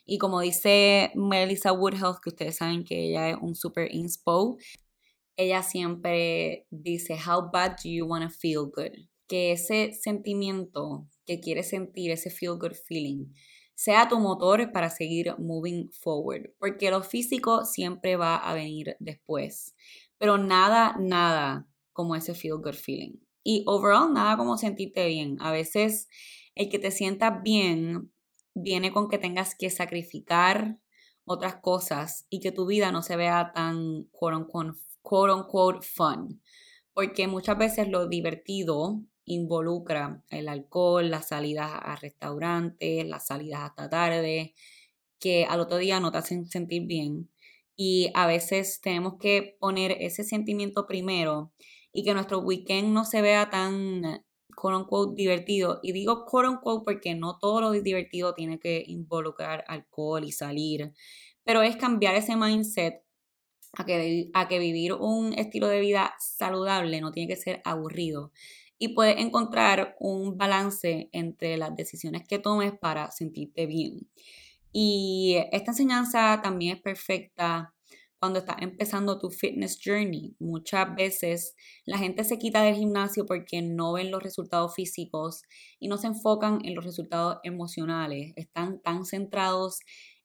Y 0.05 0.19
como 0.19 0.43
dice 0.43 1.13
Melissa 1.15 1.73
Woodhealth, 1.73 2.19
que 2.23 2.29
ustedes 2.29 2.57
saben 2.57 2.85
que 2.85 3.09
ella 3.09 3.31
es 3.31 3.37
un 3.41 3.55
super 3.55 3.89
inspo, 3.91 4.59
ella 5.35 5.63
siempre 5.63 6.67
dice, 6.69 7.15
How 7.15 7.51
bad 7.51 7.77
do 7.83 7.89
you 7.89 8.05
want 8.05 8.23
to 8.23 8.29
feel 8.29 8.67
good? 8.67 8.93
Que 9.27 9.53
ese 9.53 9.95
sentimiento 9.95 11.09
que 11.25 11.41
quieres 11.41 11.71
sentir, 11.71 12.11
ese 12.11 12.29
feel 12.29 12.59
good 12.59 12.75
feeling, 12.87 13.33
sea 13.75 14.09
tu 14.09 14.21
motor 14.21 14.73
para 14.73 14.91
seguir 14.91 15.35
moving 15.39 15.89
forward. 15.91 16.51
Porque 16.59 16.91
lo 16.91 17.03
físico 17.03 17.65
siempre 17.65 18.17
va 18.17 18.37
a 18.37 18.53
venir 18.53 18.95
después. 19.01 19.75
Pero 20.19 20.37
nada, 20.37 20.97
nada 21.01 21.67
como 21.95 22.15
ese 22.15 22.35
feel 22.35 22.59
good 22.59 22.75
feeling. 22.75 23.15
Y 23.45 23.65
overall, 23.67 24.13
nada 24.13 24.37
como 24.37 24.57
sentirte 24.57 25.07
bien. 25.07 25.37
A 25.41 25.51
veces 25.51 26.09
el 26.55 26.69
que 26.69 26.79
te 26.79 26.91
sientas 26.91 27.43
bien 27.43 28.13
viene 28.55 28.93
con 28.93 29.09
que 29.09 29.19
tengas 29.19 29.55
que 29.55 29.71
sacrificar 29.71 30.79
otras 31.25 31.57
cosas 31.57 32.27
y 32.29 32.41
que 32.41 32.53
tu 32.53 32.67
vida 32.67 32.93
no 32.93 33.03
se 33.03 33.17
vea 33.17 33.53
tan 33.55 34.05
quote 34.11 34.37
unquote, 34.37 34.79
quote 35.03 35.33
unquote 35.33 35.87
fun. 35.87 36.43
Porque 36.95 37.27
muchas 37.27 37.57
veces 37.57 37.89
lo 37.89 38.07
divertido 38.09 39.03
involucra 39.25 40.23
el 40.31 40.49
alcohol, 40.49 41.11
las 41.11 41.29
salidas 41.29 41.71
a 41.73 41.97
restaurantes, 41.97 43.07
las 43.07 43.27
salidas 43.27 43.63
hasta 43.63 43.89
tarde, 43.89 44.55
que 45.19 45.45
al 45.45 45.61
otro 45.61 45.79
día 45.79 46.01
no 46.01 46.11
te 46.11 46.19
hacen 46.19 46.47
sentir 46.47 46.87
bien. 46.87 47.31
Y 47.77 48.11
a 48.15 48.27
veces 48.27 48.81
tenemos 48.83 49.15
que 49.19 49.57
poner 49.59 49.93
ese 50.01 50.25
sentimiento 50.25 50.87
primero 50.87 51.53
y 51.93 52.05
que 52.05 52.15
nuestro 52.15 52.39
weekend 52.41 52.89
no 52.89 53.05
se 53.05 53.23
vea 53.23 53.51
tan 53.51 54.25
quote 54.55 54.77
unquote 54.77 55.15
divertido. 55.15 55.81
Y 55.83 55.93
digo 55.93 56.25
quote 56.25 56.49
unquote 56.49 56.85
porque 56.85 57.15
no 57.15 57.39
todo 57.39 57.61
lo 57.61 57.71
divertido 57.73 58.35
tiene 58.35 58.59
que 58.59 58.83
involucrar 58.87 59.65
alcohol 59.69 60.25
y 60.25 60.33
salir, 60.33 60.93
pero 61.45 61.63
es 61.63 61.77
cambiar 61.77 62.15
ese 62.15 62.37
mindset 62.37 63.03
a 63.75 63.85
que, 63.85 64.31
a 64.35 64.49
que 64.49 64.59
vivir 64.59 64.93
un 64.93 65.33
estilo 65.35 65.69
de 65.69 65.81
vida 65.81 66.15
saludable 66.19 67.01
no 67.01 67.13
tiene 67.13 67.29
que 67.35 67.41
ser 67.41 67.61
aburrido. 67.65 68.33
Y 68.79 68.89
puedes 68.95 69.19
encontrar 69.19 69.95
un 70.01 70.37
balance 70.37 71.09
entre 71.13 71.57
las 71.57 71.75
decisiones 71.77 72.27
que 72.27 72.41
tomes 72.41 72.73
para 72.79 73.11
sentirte 73.13 73.67
bien. 73.67 74.09
Y 74.73 75.37
esta 75.53 75.71
enseñanza 75.71 76.41
también 76.43 76.77
es 76.77 76.83
perfecta 76.83 77.75
cuando 78.23 78.39
estás 78.39 78.59
empezando 78.61 79.19
tu 79.19 79.31
fitness 79.31 79.81
journey. 79.85 80.37
Muchas 80.39 80.95
veces 80.95 81.57
la 81.85 81.99
gente 81.99 82.23
se 82.23 82.39
quita 82.39 82.63
del 82.63 82.77
gimnasio 82.77 83.27
porque 83.27 83.63
no 83.63 83.95
ven 83.95 84.13
los 84.13 84.23
resultados 84.23 84.77
físicos 84.77 85.43
y 85.81 85.89
no 85.89 85.99
se 85.99 86.07
enfocan 86.07 86.61
en 86.65 86.77
los 86.77 86.85
resultados 86.85 87.39
emocionales. 87.43 88.33
Están 88.37 88.81
tan 88.81 89.05
centrados 89.07 89.81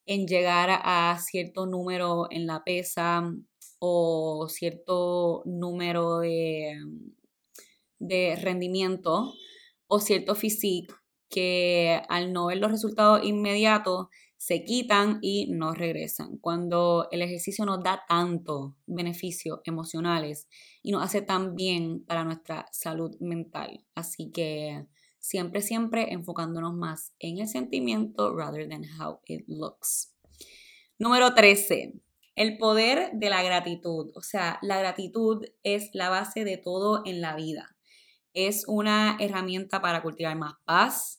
en 0.05 0.27
llegar 0.27 0.69
a 0.83 1.17
cierto 1.19 1.65
número 1.65 2.27
en 2.29 2.45
la 2.45 2.63
pesa 2.63 3.33
o 3.79 4.47
cierto 4.47 5.41
número 5.45 6.19
de, 6.19 6.79
de 7.97 8.35
rendimiento 8.35 9.33
o 9.87 9.99
cierto 9.99 10.35
físico 10.35 10.93
que 11.29 11.99
al 12.09 12.31
no 12.31 12.45
ver 12.45 12.59
los 12.59 12.71
resultados 12.71 13.25
inmediatos 13.25 14.07
se 14.37 14.63
quitan 14.63 15.19
y 15.21 15.47
no 15.51 15.73
regresan. 15.73 16.37
Cuando 16.37 17.07
el 17.11 17.21
ejercicio 17.21 17.65
nos 17.65 17.83
da 17.83 18.03
tanto 18.07 18.75
beneficios 18.85 19.59
emocionales 19.63 20.47
y 20.83 20.91
nos 20.91 21.03
hace 21.03 21.21
tan 21.21 21.55
bien 21.55 22.05
para 22.05 22.23
nuestra 22.23 22.67
salud 22.71 23.15
mental. 23.19 23.83
Así 23.95 24.31
que 24.31 24.85
siempre, 25.19 25.61
siempre 25.61 26.13
enfocándonos 26.13 26.73
más 26.73 27.13
en 27.19 27.39
el 27.39 27.47
sentimiento 27.47 28.35
rather 28.35 28.69
than 28.69 28.83
how 28.99 29.19
it 29.25 29.43
looks. 29.47 30.13
Número 30.99 31.33
13. 31.33 31.93
El 32.35 32.57
poder 32.57 33.11
de 33.13 33.29
la 33.29 33.41
gratitud. 33.41 34.11
O 34.15 34.21
sea, 34.21 34.59
la 34.61 34.79
gratitud 34.79 35.43
es 35.63 35.89
la 35.93 36.09
base 36.09 36.43
de 36.43 36.57
todo 36.57 37.01
en 37.05 37.21
la 37.21 37.35
vida. 37.35 37.75
Es 38.33 38.65
una 38.67 39.17
herramienta 39.19 39.81
para 39.81 40.03
cultivar 40.03 40.37
más 40.37 40.53
paz, 40.63 41.16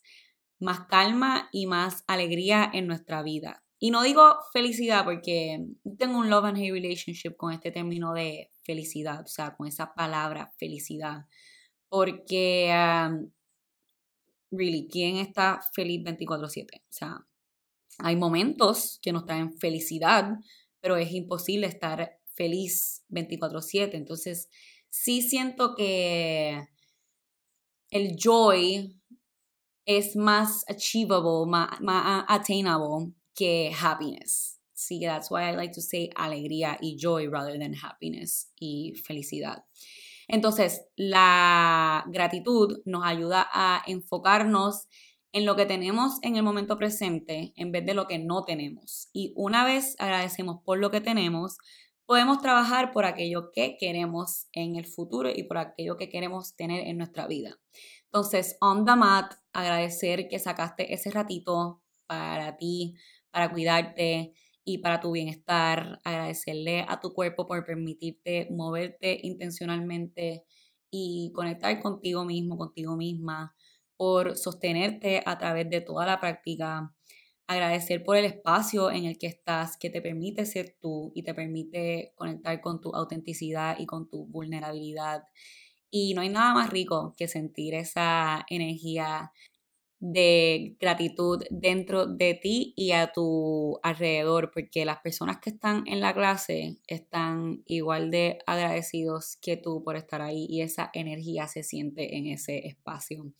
más 0.60 0.86
calma 0.86 1.48
y 1.52 1.66
más 1.66 2.04
alegría 2.06 2.70
en 2.72 2.86
nuestra 2.86 3.22
vida. 3.22 3.62
Y 3.78 3.90
no 3.90 4.02
digo 4.02 4.38
felicidad 4.52 5.04
porque 5.04 5.64
tengo 5.98 6.18
un 6.18 6.30
love 6.30 6.46
and 6.46 6.58
hate 6.58 6.72
relationship 6.72 7.36
con 7.36 7.52
este 7.52 7.70
término 7.70 8.12
de 8.12 8.50
felicidad, 8.62 9.22
o 9.24 9.28
sea, 9.28 9.54
con 9.56 9.68
esa 9.68 9.94
palabra 9.94 10.52
felicidad. 10.58 11.26
Porque, 11.88 12.70
um, 12.74 13.30
really, 14.50 14.88
¿quién 14.90 15.16
está 15.16 15.60
feliz 15.74 16.02
24/7? 16.02 16.82
O 16.88 16.92
sea, 16.92 17.26
hay 17.98 18.16
momentos 18.16 18.98
que 19.00 19.12
nos 19.12 19.26
traen 19.26 19.56
felicidad, 19.58 20.32
pero 20.80 20.96
es 20.96 21.12
imposible 21.12 21.66
estar 21.68 22.18
feliz 22.34 23.04
24/7. 23.08 23.96
Entonces, 23.96 24.48
sí 24.90 25.22
siento 25.22 25.74
que 25.76 26.66
el 27.90 28.16
joy 28.16 28.97
es 29.88 30.16
más 30.16 30.66
achievable, 30.68 31.50
más, 31.50 31.80
más 31.80 32.24
attainable 32.28 33.14
que 33.34 33.72
happiness. 33.72 34.60
Sí, 34.74 35.00
that's 35.00 35.30
why 35.30 35.48
I 35.48 35.56
like 35.56 35.72
to 35.74 35.80
say 35.80 36.10
alegría 36.14 36.76
y 36.80 36.98
joy 37.00 37.26
rather 37.26 37.58
than 37.58 37.74
happiness 37.74 38.52
y 38.60 38.92
felicidad. 39.06 39.64
Entonces, 40.28 40.82
la 40.94 42.04
gratitud 42.08 42.82
nos 42.84 43.02
ayuda 43.02 43.48
a 43.50 43.82
enfocarnos 43.86 44.88
en 45.32 45.46
lo 45.46 45.56
que 45.56 45.64
tenemos 45.64 46.18
en 46.20 46.36
el 46.36 46.42
momento 46.42 46.76
presente 46.76 47.54
en 47.56 47.72
vez 47.72 47.86
de 47.86 47.94
lo 47.94 48.06
que 48.06 48.18
no 48.18 48.44
tenemos. 48.44 49.08
Y 49.14 49.32
una 49.36 49.64
vez 49.64 49.96
agradecemos 49.98 50.58
por 50.66 50.78
lo 50.78 50.90
que 50.90 51.00
tenemos, 51.00 51.56
podemos 52.04 52.42
trabajar 52.42 52.92
por 52.92 53.06
aquello 53.06 53.52
que 53.52 53.78
queremos 53.80 54.48
en 54.52 54.76
el 54.76 54.84
futuro 54.84 55.30
y 55.34 55.44
por 55.44 55.56
aquello 55.56 55.96
que 55.96 56.10
queremos 56.10 56.56
tener 56.56 56.86
en 56.86 56.98
nuestra 56.98 57.26
vida. 57.26 57.58
Entonces, 58.12 58.56
on 58.60 58.84
the 58.84 58.96
mat, 58.96 59.34
agradecer 59.52 60.28
que 60.28 60.38
sacaste 60.38 60.92
ese 60.94 61.10
ratito 61.10 61.82
para 62.06 62.56
ti, 62.56 62.94
para 63.30 63.50
cuidarte 63.50 64.32
y 64.64 64.78
para 64.78 65.00
tu 65.00 65.12
bienestar. 65.12 65.98
Agradecerle 66.04 66.84
a 66.88 67.00
tu 67.00 67.12
cuerpo 67.12 67.46
por 67.46 67.64
permitirte 67.66 68.48
moverte 68.50 69.18
intencionalmente 69.22 70.44
y 70.90 71.32
conectar 71.34 71.78
contigo 71.80 72.24
mismo, 72.24 72.56
contigo 72.56 72.96
misma, 72.96 73.54
por 73.96 74.36
sostenerte 74.36 75.22
a 75.26 75.36
través 75.38 75.68
de 75.70 75.80
toda 75.82 76.06
la 76.06 76.18
práctica. 76.20 76.94
Agradecer 77.46 78.04
por 78.04 78.16
el 78.16 78.26
espacio 78.26 78.90
en 78.90 79.04
el 79.06 79.18
que 79.18 79.26
estás, 79.26 79.76
que 79.78 79.90
te 79.90 80.02
permite 80.02 80.46
ser 80.46 80.76
tú 80.80 81.12
y 81.14 81.22
te 81.22 81.34
permite 81.34 82.12
conectar 82.14 82.60
con 82.60 82.80
tu 82.80 82.94
autenticidad 82.94 83.76
y 83.78 83.86
con 83.86 84.08
tu 84.08 84.26
vulnerabilidad. 84.26 85.24
Y 85.90 86.14
no 86.14 86.20
hay 86.22 86.28
nada 86.28 86.54
más 86.54 86.70
rico 86.70 87.14
que 87.16 87.28
sentir 87.28 87.74
esa 87.74 88.44
energía 88.48 89.32
de 90.00 90.76
gratitud 90.78 91.42
dentro 91.50 92.06
de 92.06 92.34
ti 92.34 92.72
y 92.76 92.92
a 92.92 93.12
tu 93.12 93.80
alrededor, 93.82 94.50
porque 94.52 94.84
las 94.84 95.00
personas 95.00 95.38
que 95.40 95.50
están 95.50 95.82
en 95.86 96.00
la 96.00 96.14
clase 96.14 96.76
están 96.86 97.62
igual 97.66 98.10
de 98.10 98.38
agradecidos 98.46 99.36
que 99.40 99.56
tú 99.56 99.82
por 99.82 99.96
estar 99.96 100.22
ahí 100.22 100.46
y 100.48 100.62
esa 100.62 100.90
energía 100.94 101.48
se 101.48 101.64
siente 101.64 102.16
en 102.16 102.26
ese 102.26 102.66
espacio. 102.66 103.32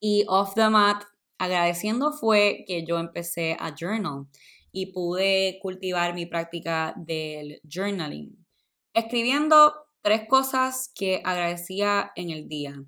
Y 0.00 0.24
off 0.28 0.54
the 0.54 0.70
mat, 0.70 1.02
agradeciendo 1.38 2.12
fue 2.12 2.64
que 2.66 2.84
yo 2.86 2.98
empecé 2.98 3.56
a 3.60 3.74
journal 3.78 4.26
y 4.72 4.92
pude 4.92 5.58
cultivar 5.60 6.14
mi 6.14 6.26
práctica 6.26 6.94
del 6.96 7.60
journaling. 7.62 8.46
Escribiendo 8.94 9.85
tres 10.06 10.28
cosas 10.28 10.92
que 10.94 11.20
agradecía 11.24 12.12
en 12.14 12.30
el 12.30 12.46
día. 12.46 12.80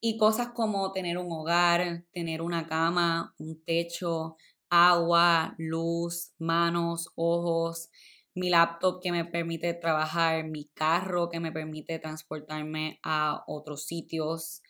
Y 0.00 0.16
cosas 0.16 0.48
como 0.48 0.90
tener 0.90 1.18
un 1.18 1.30
hogar, 1.30 2.04
tener 2.12 2.42
una 2.42 2.66
cama, 2.66 3.32
un 3.38 3.62
techo, 3.64 4.36
agua, 4.68 5.54
luz, 5.56 6.32
manos, 6.36 7.10
ojos, 7.14 7.90
mi 8.34 8.50
laptop 8.50 9.00
que 9.00 9.12
me 9.12 9.24
permite 9.24 9.72
trabajar, 9.74 10.48
mi 10.48 10.64
carro 10.74 11.28
que 11.28 11.38
me 11.38 11.52
permite 11.52 12.00
transportarme 12.00 12.98
a 13.04 13.44
otros 13.46 13.86
sitios, 13.86 14.60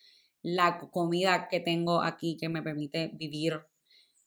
la 0.43 0.79
comida 0.79 1.49
que 1.49 1.61
tengo 1.61 2.03
aquí 2.03 2.37
que 2.39 2.51
me 2.51 2.61
permite 2.61 3.13
vivir, 3.15 3.63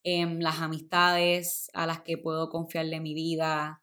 en 0.01 0.41
las 0.41 0.61
amistades 0.61 1.69
a 1.75 1.85
las 1.85 2.01
que 2.01 2.17
puedo 2.17 2.49
confiarle 2.49 3.01
mi 3.01 3.13
vida, 3.13 3.81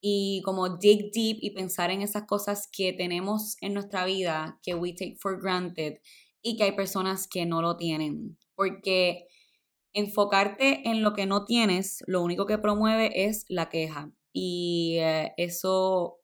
y 0.00 0.42
como 0.44 0.76
dig 0.78 1.10
deep 1.12 1.38
y 1.40 1.50
pensar 1.50 1.90
en 1.90 2.02
esas 2.02 2.24
cosas 2.24 2.68
que 2.70 2.92
tenemos 2.92 3.56
en 3.60 3.74
nuestra 3.74 4.04
vida 4.04 4.58
que 4.62 4.74
we 4.74 4.92
take 4.92 5.16
for 5.20 5.40
granted 5.40 5.98
y 6.42 6.56
que 6.56 6.64
hay 6.64 6.72
personas 6.72 7.26
que 7.26 7.46
no 7.46 7.62
lo 7.62 7.76
tienen. 7.76 8.38
Porque 8.54 9.26
enfocarte 9.92 10.88
en 10.88 11.02
lo 11.02 11.12
que 11.14 11.26
no 11.26 11.44
tienes, 11.44 12.02
lo 12.06 12.22
único 12.22 12.46
que 12.46 12.58
promueve 12.58 13.24
es 13.26 13.44
la 13.48 13.68
queja. 13.68 14.12
Y 14.32 14.98
eh, 15.00 15.32
eso 15.36 16.20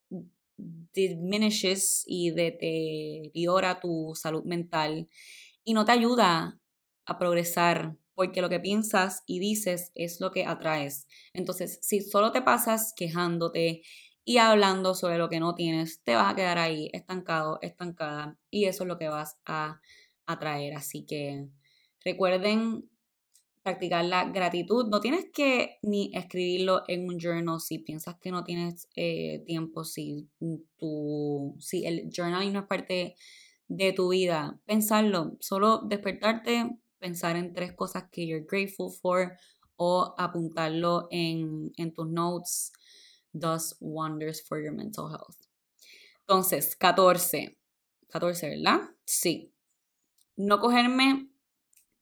diminishes 0.56 2.04
y 2.06 2.30
deteriora 2.30 3.80
tu 3.80 4.12
salud 4.14 4.44
mental 4.44 5.08
y 5.64 5.74
no 5.74 5.84
te 5.84 5.92
ayuda 5.92 6.60
a 7.06 7.18
progresar 7.18 7.96
porque 8.14 8.40
lo 8.40 8.48
que 8.48 8.60
piensas 8.60 9.22
y 9.26 9.38
dices 9.38 9.92
es 9.94 10.20
lo 10.20 10.30
que 10.30 10.46
atraes. 10.46 11.06
Entonces, 11.32 11.78
si 11.82 12.00
solo 12.00 12.32
te 12.32 12.42
pasas 12.42 12.92
quejándote 12.96 13.82
y 14.24 14.38
hablando 14.38 14.94
sobre 14.94 15.18
lo 15.18 15.28
que 15.28 15.40
no 15.40 15.54
tienes, 15.54 16.02
te 16.02 16.14
vas 16.14 16.32
a 16.32 16.36
quedar 16.36 16.58
ahí 16.58 16.88
estancado, 16.92 17.58
estancada, 17.60 18.38
y 18.50 18.64
eso 18.64 18.84
es 18.84 18.88
lo 18.88 18.98
que 18.98 19.08
vas 19.08 19.38
a 19.44 19.80
atraer. 20.26 20.74
Así 20.74 21.04
que 21.04 21.48
recuerden 22.04 22.88
practicar 23.64 24.04
la 24.04 24.26
gratitud. 24.26 24.88
No 24.88 25.00
tienes 25.00 25.26
que 25.32 25.78
ni 25.82 26.10
escribirlo 26.14 26.82
en 26.86 27.08
un 27.08 27.18
journal 27.18 27.60
si 27.60 27.78
piensas 27.78 28.16
que 28.20 28.30
no 28.30 28.44
tienes 28.44 28.88
eh, 28.94 29.42
tiempo, 29.46 29.84
si, 29.84 30.28
tu, 30.76 31.56
si 31.58 31.86
el 31.86 32.10
journaling 32.14 32.52
no 32.52 32.60
es 32.60 32.66
parte 32.66 33.16
de 33.66 33.92
tu 33.92 34.10
vida. 34.10 34.60
Pensarlo, 34.66 35.36
solo 35.40 35.78
despertarte, 35.78 36.76
pensar 37.04 37.36
en 37.36 37.52
tres 37.52 37.74
cosas 37.74 38.04
que 38.10 38.26
you're 38.26 38.46
grateful 38.48 38.90
for 38.90 39.36
o 39.76 40.14
apuntarlo 40.16 41.06
en, 41.10 41.70
en 41.76 41.92
tus 41.92 42.06
notes 42.06 42.72
does 43.30 43.76
wonders 43.78 44.40
for 44.40 44.58
your 44.58 44.72
mental 44.72 45.10
health. 45.10 45.36
Entonces, 46.20 46.74
14. 46.76 47.58
14, 48.08 48.48
¿verdad? 48.48 48.80
Sí. 49.04 49.52
No 50.36 50.60
cogerme 50.60 51.28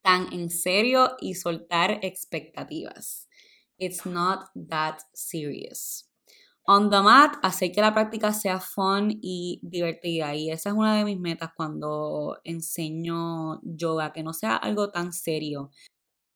tan 0.03 0.33
en 0.33 0.51
serio 0.51 1.17
y 1.21 1.35
soltar 1.35 1.99
expectativas. 2.03 3.27
It's 3.79 4.07
not 4.07 4.51
that 4.55 5.01
serious. 5.13 6.09
On 6.65 6.91
the 6.91 7.01
mat, 7.03 7.35
hacer 7.43 7.73
que 7.73 7.81
la 7.81 7.93
práctica 7.93 8.33
sea 8.33 8.61
fun 8.61 9.19
y 9.21 9.59
divertida. 9.63 10.35
Y 10.37 10.51
esa 10.51 10.71
es 10.71 10.77
una 10.77 10.97
de 10.97 11.05
mis 11.05 11.19
metas 11.19 11.51
cuando 11.57 12.39
enseño 12.45 13.61
yoga, 13.65 14.13
que 14.13 14.23
no 14.23 14.33
sea 14.33 14.57
algo 14.57 14.91
tan 14.91 15.13
serio, 15.13 15.71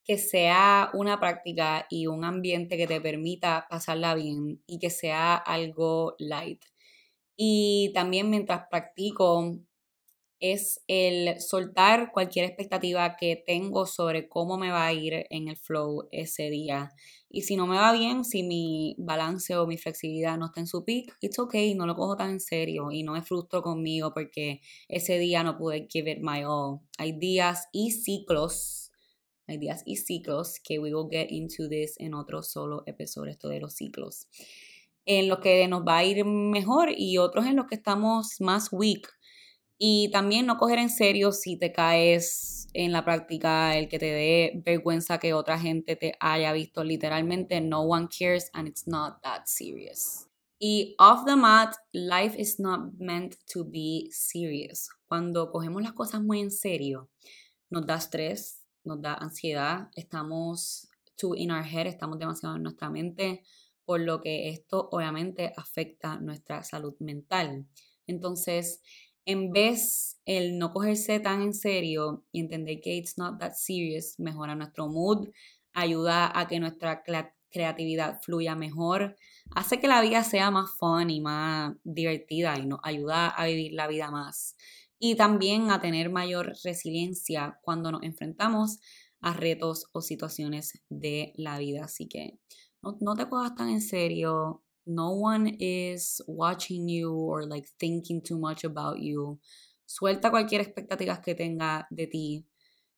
que 0.04 0.18
sea 0.18 0.90
una 0.94 1.20
práctica 1.20 1.86
y 1.90 2.06
un 2.08 2.24
ambiente 2.24 2.76
que 2.76 2.86
te 2.88 3.00
permita 3.00 3.66
pasarla 3.70 4.14
bien 4.14 4.62
y 4.66 4.78
que 4.80 4.90
sea 4.90 5.36
algo 5.36 6.16
light. 6.18 6.64
Y 7.36 7.92
también 7.94 8.30
mientras 8.30 8.68
practico, 8.70 9.58
es 10.40 10.82
el 10.86 11.40
soltar 11.40 12.12
cualquier 12.12 12.44
expectativa 12.44 13.16
que 13.16 13.42
tengo 13.46 13.86
sobre 13.86 14.28
cómo 14.28 14.58
me 14.58 14.70
va 14.70 14.86
a 14.86 14.92
ir 14.92 15.26
en 15.30 15.48
el 15.48 15.56
flow 15.56 16.08
ese 16.12 16.50
día. 16.50 16.92
Y 17.28 17.42
si 17.42 17.56
no 17.56 17.66
me 17.66 17.76
va 17.76 17.92
bien, 17.92 18.24
si 18.24 18.42
mi 18.42 18.94
balance 18.98 19.56
o 19.56 19.66
mi 19.66 19.76
flexibilidad 19.78 20.38
no 20.38 20.46
está 20.46 20.60
en 20.60 20.66
su 20.66 20.84
peak, 20.84 21.16
it's 21.20 21.38
okay, 21.38 21.74
no 21.74 21.86
lo 21.86 21.94
cojo 21.94 22.16
tan 22.16 22.30
en 22.30 22.40
serio 22.40 22.90
y 22.92 23.02
no 23.02 23.12
me 23.12 23.22
frustro 23.22 23.62
conmigo 23.62 24.12
porque 24.14 24.60
ese 24.88 25.18
día 25.18 25.42
no 25.42 25.58
pude 25.58 25.86
give 25.90 26.10
it 26.10 26.18
my 26.20 26.44
all. 26.44 26.80
Hay 26.98 27.12
días 27.12 27.68
y 27.72 27.90
ciclos, 27.90 28.92
hay 29.46 29.58
días 29.58 29.82
y 29.86 29.96
ciclos 29.96 30.60
que 30.62 30.78
we 30.78 30.94
will 30.94 31.08
get 31.10 31.28
into 31.30 31.68
this 31.68 31.94
en 31.98 32.14
otro 32.14 32.42
solo 32.42 32.82
episodio, 32.86 33.30
esto 33.32 33.48
de 33.48 33.60
los 33.60 33.74
ciclos. 33.74 34.28
en 35.06 35.28
los 35.28 35.38
que 35.38 35.66
nos 35.68 35.82
va 35.82 35.98
a 35.98 36.04
ir 36.04 36.24
mejor 36.24 36.90
y 36.96 37.18
otros 37.18 37.46
en 37.46 37.56
los 37.56 37.66
que 37.66 37.76
estamos 37.76 38.40
más 38.40 38.68
weak. 38.72 39.08
Y 39.78 40.10
también 40.10 40.46
no 40.46 40.56
coger 40.56 40.78
en 40.78 40.90
serio 40.90 41.32
si 41.32 41.58
te 41.58 41.72
caes 41.72 42.68
en 42.72 42.92
la 42.92 43.04
práctica, 43.04 43.76
el 43.76 43.88
que 43.88 43.98
te 43.98 44.06
dé 44.06 44.62
vergüenza 44.64 45.18
que 45.18 45.34
otra 45.34 45.58
gente 45.58 45.96
te 45.96 46.14
haya 46.20 46.52
visto. 46.52 46.84
Literalmente, 46.84 47.60
no 47.60 47.82
one 47.82 48.08
cares 48.08 48.50
and 48.52 48.68
it's 48.68 48.86
not 48.86 49.20
that 49.22 49.46
serious. 49.46 50.26
Y 50.58 50.94
off 50.98 51.26
the 51.26 51.36
mat, 51.36 51.74
life 51.92 52.34
is 52.38 52.58
not 52.58 52.94
meant 52.98 53.36
to 53.52 53.64
be 53.64 54.08
serious. 54.10 54.88
Cuando 55.06 55.50
cogemos 55.50 55.82
las 55.82 55.92
cosas 55.92 56.22
muy 56.22 56.40
en 56.40 56.50
serio, 56.50 57.10
nos 57.68 57.86
da 57.86 57.96
estrés, 57.96 58.62
nos 58.82 59.02
da 59.02 59.14
ansiedad, 59.14 59.90
estamos 59.94 60.88
too 61.16 61.34
in 61.34 61.50
our 61.50 61.64
head, 61.64 61.86
estamos 61.86 62.18
demasiado 62.18 62.56
en 62.56 62.62
nuestra 62.62 62.88
mente, 62.88 63.42
por 63.84 64.00
lo 64.00 64.20
que 64.20 64.48
esto 64.48 64.88
obviamente 64.92 65.52
afecta 65.56 66.18
nuestra 66.20 66.62
salud 66.62 66.94
mental. 67.00 67.66
Entonces, 68.06 68.80
en 69.26 69.52
vez 69.52 70.18
el 70.24 70.56
no 70.58 70.72
cogerse 70.72 71.20
tan 71.20 71.42
en 71.42 71.52
serio 71.52 72.24
y 72.32 72.40
entender 72.40 72.80
que 72.80 72.96
it's 72.96 73.18
not 73.18 73.38
that 73.40 73.52
serious, 73.54 74.18
mejora 74.18 74.54
nuestro 74.54 74.88
mood, 74.88 75.28
ayuda 75.74 76.32
a 76.38 76.46
que 76.46 76.60
nuestra 76.60 77.02
creatividad 77.50 78.20
fluya 78.22 78.54
mejor, 78.54 79.16
hace 79.50 79.80
que 79.80 79.88
la 79.88 80.00
vida 80.00 80.22
sea 80.22 80.50
más 80.50 80.70
fun 80.78 81.10
y 81.10 81.20
más 81.20 81.74
divertida 81.82 82.56
y 82.58 82.66
nos 82.66 82.78
ayuda 82.82 83.28
a 83.28 83.46
vivir 83.46 83.72
la 83.72 83.88
vida 83.88 84.10
más. 84.10 84.56
Y 84.98 85.16
también 85.16 85.70
a 85.70 85.80
tener 85.80 86.08
mayor 86.08 86.54
resiliencia 86.64 87.58
cuando 87.62 87.92
nos 87.92 88.02
enfrentamos 88.04 88.78
a 89.20 89.34
retos 89.34 89.86
o 89.92 90.00
situaciones 90.00 90.80
de 90.88 91.32
la 91.36 91.58
vida. 91.58 91.84
Así 91.84 92.08
que 92.08 92.38
no, 92.80 92.96
no 93.00 93.14
te 93.14 93.28
cojas 93.28 93.54
tan 93.56 93.68
en 93.68 93.82
serio, 93.82 94.62
no 94.86 95.10
one 95.10 95.56
is 95.58 96.22
watching 96.26 96.88
you 96.88 97.12
or 97.12 97.44
like 97.44 97.66
thinking 97.78 98.22
too 98.22 98.38
much 98.38 98.64
about 98.64 99.00
you. 99.00 99.38
Suelta 99.84 100.30
cualquier 100.30 100.60
expectativa 100.60 101.20
que 101.22 101.34
tenga 101.34 101.86
de 101.90 102.06
ti, 102.06 102.46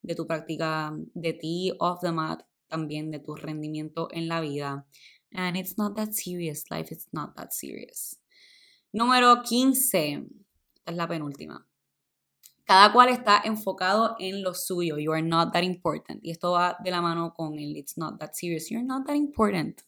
de 0.02 0.14
tu 0.14 0.26
práctica, 0.26 0.92
de 1.14 1.32
ti 1.32 1.72
off 1.80 2.00
the 2.00 2.12
mat, 2.12 2.42
también 2.70 3.10
de 3.10 3.18
tu 3.18 3.34
rendimiento 3.34 4.08
en 4.12 4.28
la 4.28 4.40
vida. 4.40 4.86
And 5.32 5.56
it's 5.56 5.76
not 5.76 5.96
that 5.96 6.14
serious. 6.14 6.64
Life 6.70 6.92
is 6.92 7.08
not 7.12 7.34
that 7.36 7.52
serious. 7.52 8.18
Número 8.92 9.42
15. 9.42 10.28
Esta 10.74 10.90
es 10.92 10.96
la 10.96 11.06
penúltima. 11.06 11.66
Cada 12.64 12.92
cual 12.92 13.08
está 13.08 13.40
enfocado 13.44 14.16
en 14.18 14.42
lo 14.42 14.52
suyo. 14.52 14.98
You 14.98 15.12
are 15.12 15.22
not 15.22 15.52
that 15.52 15.64
important. 15.64 16.22
Y 16.22 16.30
esto 16.30 16.52
va 16.52 16.76
de 16.82 16.90
la 16.90 17.00
mano 17.00 17.32
con 17.34 17.58
el 17.58 17.76
it's 17.76 17.96
not 17.96 18.18
that 18.18 18.34
serious. 18.34 18.70
You're 18.70 18.84
not 18.84 19.06
that 19.06 19.16
important 19.16 19.82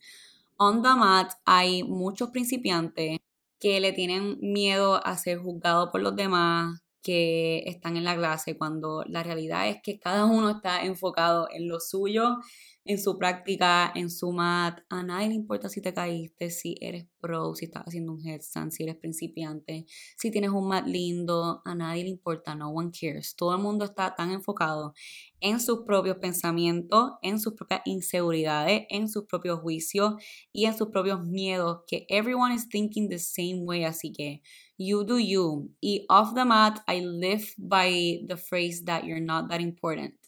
on 0.61 0.83
the 0.83 0.95
mat 0.95 1.33
hay 1.47 1.83
muchos 1.83 2.31
principiantes 2.31 3.19
que 3.59 3.81
le 3.81 3.93
tienen 3.93 4.39
miedo 4.43 5.05
a 5.05 5.17
ser 5.17 5.39
juzgados 5.39 5.89
por 5.91 6.03
los 6.03 6.15
demás 6.15 6.81
que 7.03 7.65
están 7.67 7.97
en 7.97 8.05
la 8.05 8.15
clase 8.15 8.59
cuando 8.59 9.03
la 9.07 9.23
realidad 9.23 9.69
es 9.69 9.79
que 9.83 9.99
cada 9.99 10.27
uno 10.27 10.51
está 10.51 10.85
enfocado 10.85 11.49
en 11.51 11.67
lo 11.67 11.81
suyo 11.81 12.37
en 12.85 12.99
su 12.99 13.19
práctica, 13.19 13.93
en 13.95 14.11
su 14.11 14.33
mat. 14.33 14.81
A 14.89 15.03
nadie 15.03 15.29
le 15.29 15.35
importa 15.35 15.69
si 15.69 15.81
te 15.81 15.93
caíste, 15.93 16.51
si 16.51 16.77
eres 16.81 17.07
pro, 17.21 17.55
si 17.55 17.67
estás 17.67 17.85
haciendo 17.85 18.13
un 18.13 18.27
headstand, 18.27 18.73
si 18.73 18.85
eres 18.85 18.97
principiante, 18.97 19.87
si 20.17 20.31
tienes 20.31 20.51
un 20.51 20.69
mat 20.69 20.87
lindo. 20.87 21.63
A 21.65 21.75
nadie 21.75 22.05
le 22.05 22.11
importa, 22.11 22.55
no 22.55 22.71
one 22.71 22.91
cares. 22.91 23.37
Todo 23.37 23.55
el 23.55 23.63
mundo 23.63 23.85
está 23.85 24.15
tan 24.15 24.31
enfocado 24.31 24.95
en 25.41 25.61
sus 25.61 25.81
propios 25.81 26.19
pensamientos, 26.19 27.13
en 27.23 27.41
sus 27.41 27.55
propias 27.55 27.83
inseguridades, 27.85 28.87
en 28.91 29.09
sus 29.09 29.25
propios 29.25 29.61
juicios 29.61 30.15
y 30.53 30.65
en 30.67 30.77
sus 30.77 30.89
propios 30.89 31.25
miedos 31.25 31.83
que 31.87 32.07
everyone 32.09 32.55
is 32.55 32.69
thinking 32.69 33.09
the 33.09 33.19
same 33.19 33.65
way. 33.65 33.85
Así 33.85 34.13
que 34.13 34.43
you 34.79 35.05
do 35.05 35.19
you. 35.19 35.71
Y 35.81 36.07
off 36.09 36.35
the 36.35 36.45
mat, 36.45 36.81
I 36.89 37.01
live 37.01 37.45
by 37.59 38.25
the 38.27 38.37
phrase 38.37 38.85
that 38.87 39.05
you're 39.05 39.21
not 39.21 39.49
that 39.51 39.61
important. 39.61 40.20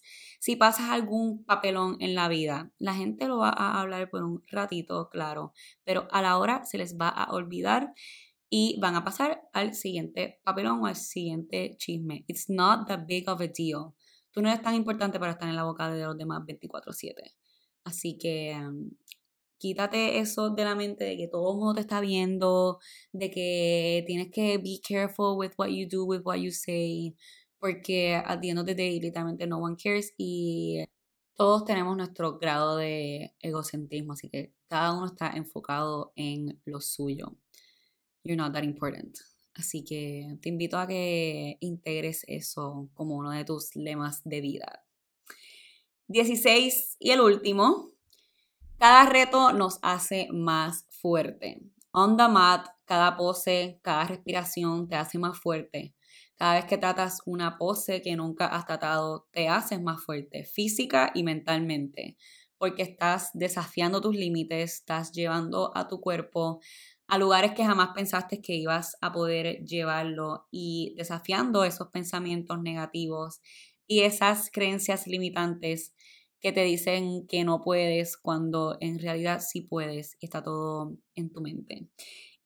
Si 0.43 0.57
pasas 0.57 0.91
algún 0.91 1.45
papelón 1.45 1.99
en 2.01 2.17
la 2.17 2.27
vida, 2.27 2.73
la 2.81 2.97
gente 2.97 3.29
lo 3.29 3.39
va 3.39 3.51
a 3.51 3.81
hablar 3.81 4.11
por 4.11 4.25
un 4.25 4.43
ratito, 4.51 5.09
claro, 5.09 5.53
pero 5.85 6.09
a 6.11 6.21
la 6.21 6.37
hora 6.37 6.65
se 6.65 6.79
les 6.79 6.97
va 6.97 7.09
a 7.11 7.33
olvidar 7.33 7.95
y 8.51 8.77
van 8.81 8.97
a 8.97 9.05
pasar 9.05 9.43
al 9.53 9.73
siguiente 9.73 10.41
papelón 10.43 10.81
o 10.83 10.87
al 10.87 10.97
siguiente 10.97 11.77
chisme. 11.79 12.25
It's 12.27 12.51
not 12.51 12.89
that 12.89 13.07
big 13.07 13.29
of 13.29 13.41
a 13.41 13.47
deal. 13.47 13.95
Tú 14.33 14.43
no 14.43 14.49
eres 14.49 14.63
tan 14.63 14.75
importante 14.75 15.21
para 15.21 15.31
estar 15.31 15.49
en 15.49 15.55
la 15.55 15.63
boca 15.63 15.89
de 15.93 16.03
los 16.03 16.19
demás 16.19 16.43
24/7. 16.45 17.37
Así 17.85 18.19
que 18.19 18.57
um, 18.59 18.91
quítate 19.59 20.19
eso 20.19 20.51
de 20.51 20.65
la 20.65 20.75
mente 20.75 21.05
de 21.05 21.17
que 21.17 21.29
todo 21.29 21.53
el 21.53 21.59
mundo 21.59 21.75
te 21.75 21.83
está 21.83 22.01
viendo, 22.01 22.81
de 23.13 23.31
que 23.31 24.03
tienes 24.09 24.33
que 24.33 24.59
be 24.59 24.81
careful 24.83 25.39
with 25.39 25.53
what 25.57 25.69
you 25.69 25.87
do, 25.89 26.05
with 26.05 26.23
what 26.25 26.39
you 26.39 26.51
say 26.51 27.15
porque 27.63 28.17
at 28.17 28.41
the 28.41 28.51
end 28.51 28.59
of 28.59 28.67
literalmente 28.67 29.47
no 29.47 29.59
one 29.59 29.77
cares 29.77 30.15
y 30.19 30.85
todos 31.37 31.65
tenemos 31.65 31.97
nuestro 31.97 32.37
grado 32.41 32.79
de 32.79 33.37
egocentrismo, 33.39 34.15
así 34.15 34.29
que 34.29 34.53
cada 34.67 34.93
uno 34.93 35.07
está 35.07 35.31
enfocado 35.31 36.13
en 36.17 36.61
lo 36.65 36.81
suyo. 36.81 37.37
You're 38.25 38.37
not 38.37 38.53
that 38.53 38.65
important. 38.65 39.17
Así 39.55 39.85
que 39.85 40.39
te 40.41 40.49
invito 40.49 40.77
a 40.77 40.89
que 40.89 41.59
integres 41.61 42.25
eso 42.27 42.89
como 42.95 43.15
uno 43.15 43.31
de 43.31 43.45
tus 43.45 43.77
lemas 43.77 44.23
de 44.25 44.41
vida. 44.41 44.85
16 46.09 46.97
y 46.99 47.11
el 47.11 47.21
último. 47.21 47.93
Cada 48.81 49.09
reto 49.09 49.53
nos 49.53 49.79
hace 49.83 50.27
más 50.33 50.87
fuerte. 50.91 51.63
On 51.93 52.17
the 52.17 52.27
mat, 52.27 52.67
cada 52.87 53.17
pose, 53.17 53.79
cada 53.83 54.05
respiración 54.07 54.89
te 54.89 54.97
hace 54.97 55.17
más 55.19 55.39
fuerte. 55.39 55.95
Cada 56.37 56.55
vez 56.55 56.65
que 56.65 56.79
tratas 56.79 57.21
una 57.27 57.59
pose 57.59 58.03
que 58.03 58.17
nunca 58.17 58.47
has 58.47 58.67
tratado, 58.67 59.29
te 59.33 59.49
haces 59.49 59.81
más 59.81 60.03
fuerte 60.03 60.45
física 60.45 61.13
y 61.15 61.23
mentalmente, 61.23 62.17
porque 62.59 62.83
estás 62.83 63.31
desafiando 63.35 64.01
tus 64.01 64.17
límites, 64.17 64.75
estás 64.75 65.13
llevando 65.13 65.77
a 65.77 65.89
tu 65.89 66.01
cuerpo 66.01 66.61
a 67.09 67.19
lugares 67.19 67.53
que 67.53 67.65
jamás 67.65 67.91
pensaste 67.95 68.41
que 68.41 68.55
ibas 68.55 68.97
a 69.03 69.13
poder 69.13 69.65
llevarlo 69.65 70.47
y 70.51 70.95
desafiando 70.97 71.65
esos 71.65 71.89
pensamientos 71.89 72.63
negativos 72.63 73.43
y 73.87 74.01
esas 74.01 74.51
creencias 74.51 75.07
limitantes 75.07 75.95
que 76.41 76.53
te 76.53 76.65
dicen 76.65 77.27
que 77.27 77.45
no 77.45 77.61
puedes 77.61 78.17
cuando 78.17 78.79
en 78.81 78.99
realidad 78.99 79.41
sí 79.47 79.61
puedes 79.61 80.17
y 80.21 80.27
está 80.27 80.43
todo 80.43 80.97
en 81.15 81.31
tu 81.31 81.41
mente. 81.43 81.89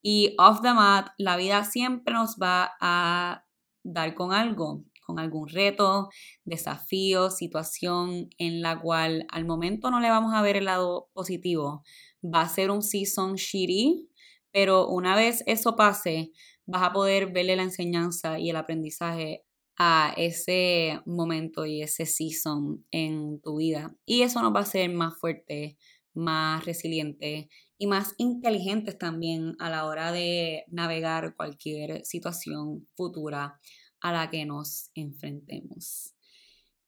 Y 0.03 0.35
off 0.39 0.61
the 0.61 0.75
mat, 0.75 1.09
la 1.17 1.37
vida 1.37 1.65
siempre 1.65 2.15
nos 2.15 2.37
va 2.37 2.73
a 2.81 3.46
dar 3.87 4.15
con 4.15 4.33
algo, 4.33 4.85
con 5.07 5.19
algún 5.19 5.49
reto, 5.49 6.09
desafío, 6.45 7.31
situación 7.31 8.29
en 8.39 8.61
la 8.61 8.81
cual 8.81 9.27
al 9.31 9.45
momento 9.45 9.91
no 9.91 10.01
le 10.01 10.11
vamos 10.11 10.35
a 10.35 10.43
ver 10.43 10.57
el 10.57 10.65
lado 10.65 11.09
positivo. 11.13 11.85
Va 12.23 12.43
a 12.43 12.49
ser 12.49 12.71
un 12.71 12.83
season 12.83 13.37
shitty, 13.37 14.11
pero 14.51 14.89
una 14.89 15.15
vez 15.15 15.45
eso 15.47 15.77
pase, 15.77 16.33
vas 16.67 16.83
a 16.83 16.93
poder 16.93 17.33
verle 17.33 17.55
la 17.57 17.63
enseñanza 17.63 18.39
y 18.41 18.51
el 18.51 18.57
aprendizaje 18.57 19.45
a 19.79 20.13
ese 20.17 21.01
momento 21.07 21.67
y 21.67 21.83
ese 21.83 22.07
season 22.07 22.85
en 22.91 23.41
tu 23.43 23.59
vida. 23.59 23.95
Y 24.05 24.23
eso 24.23 24.43
nos 24.43 24.53
va 24.53 24.61
a 24.61 24.63
hacer 24.63 24.91
más 24.91 25.15
fuerte, 25.21 25.77
más 26.15 26.65
resiliente 26.65 27.49
y 27.79 27.87
más 27.87 28.15
inteligentes 28.19 28.99
también 28.99 29.57
a 29.59 29.71
la 29.71 29.85
hora 29.85 30.13
de 30.13 30.65
navegar 30.69 31.35
cualquier 31.37 32.05
situación 32.05 32.89
futura 32.95 33.61
a 34.01 34.13
la 34.13 34.31
que 34.31 34.45
nos 34.47 34.91
enfrentemos. 34.95 36.15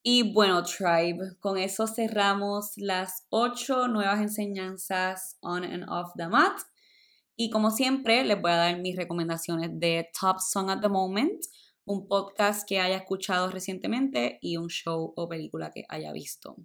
Y 0.02 0.32
bueno, 0.32 0.62
Tribe, 0.62 1.36
con 1.40 1.58
eso 1.58 1.86
cerramos 1.86 2.72
las 2.76 3.26
ocho 3.30 3.88
nuevas 3.88 4.20
enseñanzas 4.20 5.36
on 5.40 5.64
and 5.64 5.84
off 5.88 6.12
the 6.16 6.28
mat. 6.28 6.58
Y 7.36 7.50
como 7.50 7.70
siempre, 7.70 8.24
les 8.24 8.40
voy 8.40 8.52
a 8.52 8.56
dar 8.56 8.80
mis 8.80 8.96
recomendaciones 8.96 9.70
de 9.72 10.08
Top 10.18 10.38
Song 10.40 10.70
at 10.70 10.80
the 10.80 10.88
Moment, 10.88 11.44
un 11.84 12.08
podcast 12.08 12.66
que 12.66 12.80
haya 12.80 12.96
escuchado 12.96 13.50
recientemente 13.50 14.38
y 14.40 14.56
un 14.56 14.68
show 14.68 15.12
o 15.16 15.28
película 15.28 15.70
que 15.70 15.84
haya 15.88 16.12
visto. 16.12 16.56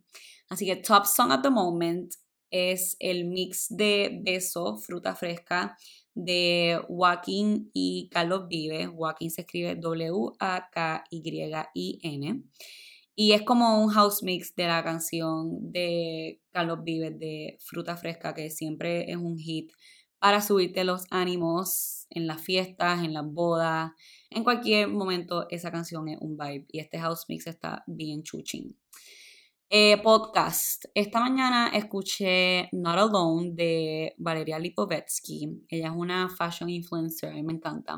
Así 0.50 0.66
que 0.66 0.78
Top 0.78 1.06
Song 1.06 1.32
at 1.32 1.42
the 1.42 1.50
Moment 1.50 2.14
es 2.54 2.96
el 3.00 3.26
mix 3.26 3.68
de 3.70 4.22
beso, 4.24 4.78
fruta 4.78 5.16
fresca, 5.16 5.76
de 6.14 6.80
Joaquín 6.88 7.72
y 7.74 8.10
Carlos 8.12 8.48
Vive. 8.48 8.86
Joaquín 8.86 9.32
se 9.32 9.42
escribe 9.42 9.76
W-A-K-Y-I-N. 9.76 10.44
Y 13.16 13.32
es 13.32 13.42
como 13.42 13.84
un 13.84 13.90
house 13.90 14.22
mix 14.22 14.56
de 14.56 14.68
la 14.68 14.84
canción 14.84 15.72
de 15.72 16.42
Carlos 16.52 16.84
Vives 16.84 17.18
de 17.18 17.58
Fruta 17.60 17.98
Fresca, 17.98 18.36
que 18.36 18.52
siempre 18.52 19.10
es 19.12 19.18
un 19.18 19.38
hit 19.38 19.72
para 20.20 20.42
subirte 20.42 20.84
los 20.84 21.06
ánimos 21.10 22.06
en 22.12 22.28
las 22.28 22.42
fiestas, 22.42 23.04
en 23.04 23.14
las 23.14 23.26
bodas. 23.26 23.92
En 24.30 24.44
cualquier 24.44 24.88
momento 24.88 25.48
esa 25.50 25.72
canción 25.72 26.08
es 26.08 26.18
un 26.22 26.38
vibe 26.38 26.66
y 26.72 26.80
este 26.80 27.00
house 27.00 27.26
mix 27.28 27.48
está 27.48 27.84
bien 27.88 28.22
chuchín. 28.24 28.78
Eh, 29.76 29.98
podcast. 30.04 30.86
Esta 30.94 31.20
mañana 31.20 31.72
escuché 31.74 32.70
Not 32.74 32.96
Alone 32.96 33.54
de 33.54 34.14
Valeria 34.20 34.60
Lipovetsky. 34.60 35.66
Ella 35.68 35.88
es 35.88 35.94
una 35.96 36.30
fashion 36.30 36.70
influencer, 36.70 37.32
a 37.32 37.34
mí 37.34 37.42
me 37.42 37.54
encanta. 37.54 37.98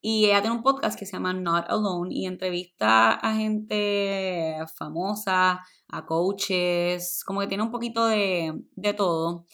Y 0.00 0.24
ella 0.24 0.40
tiene 0.40 0.56
un 0.56 0.62
podcast 0.62 0.98
que 0.98 1.04
se 1.04 1.12
llama 1.12 1.34
Not 1.34 1.66
Alone 1.68 2.14
y 2.14 2.24
entrevista 2.24 3.12
a 3.12 3.36
gente 3.36 4.56
famosa, 4.74 5.60
a 5.88 6.06
coaches, 6.06 7.22
como 7.26 7.40
que 7.40 7.46
tiene 7.46 7.62
un 7.62 7.70
poquito 7.70 8.06
de, 8.06 8.62
de 8.74 8.94
todo. 8.94 9.44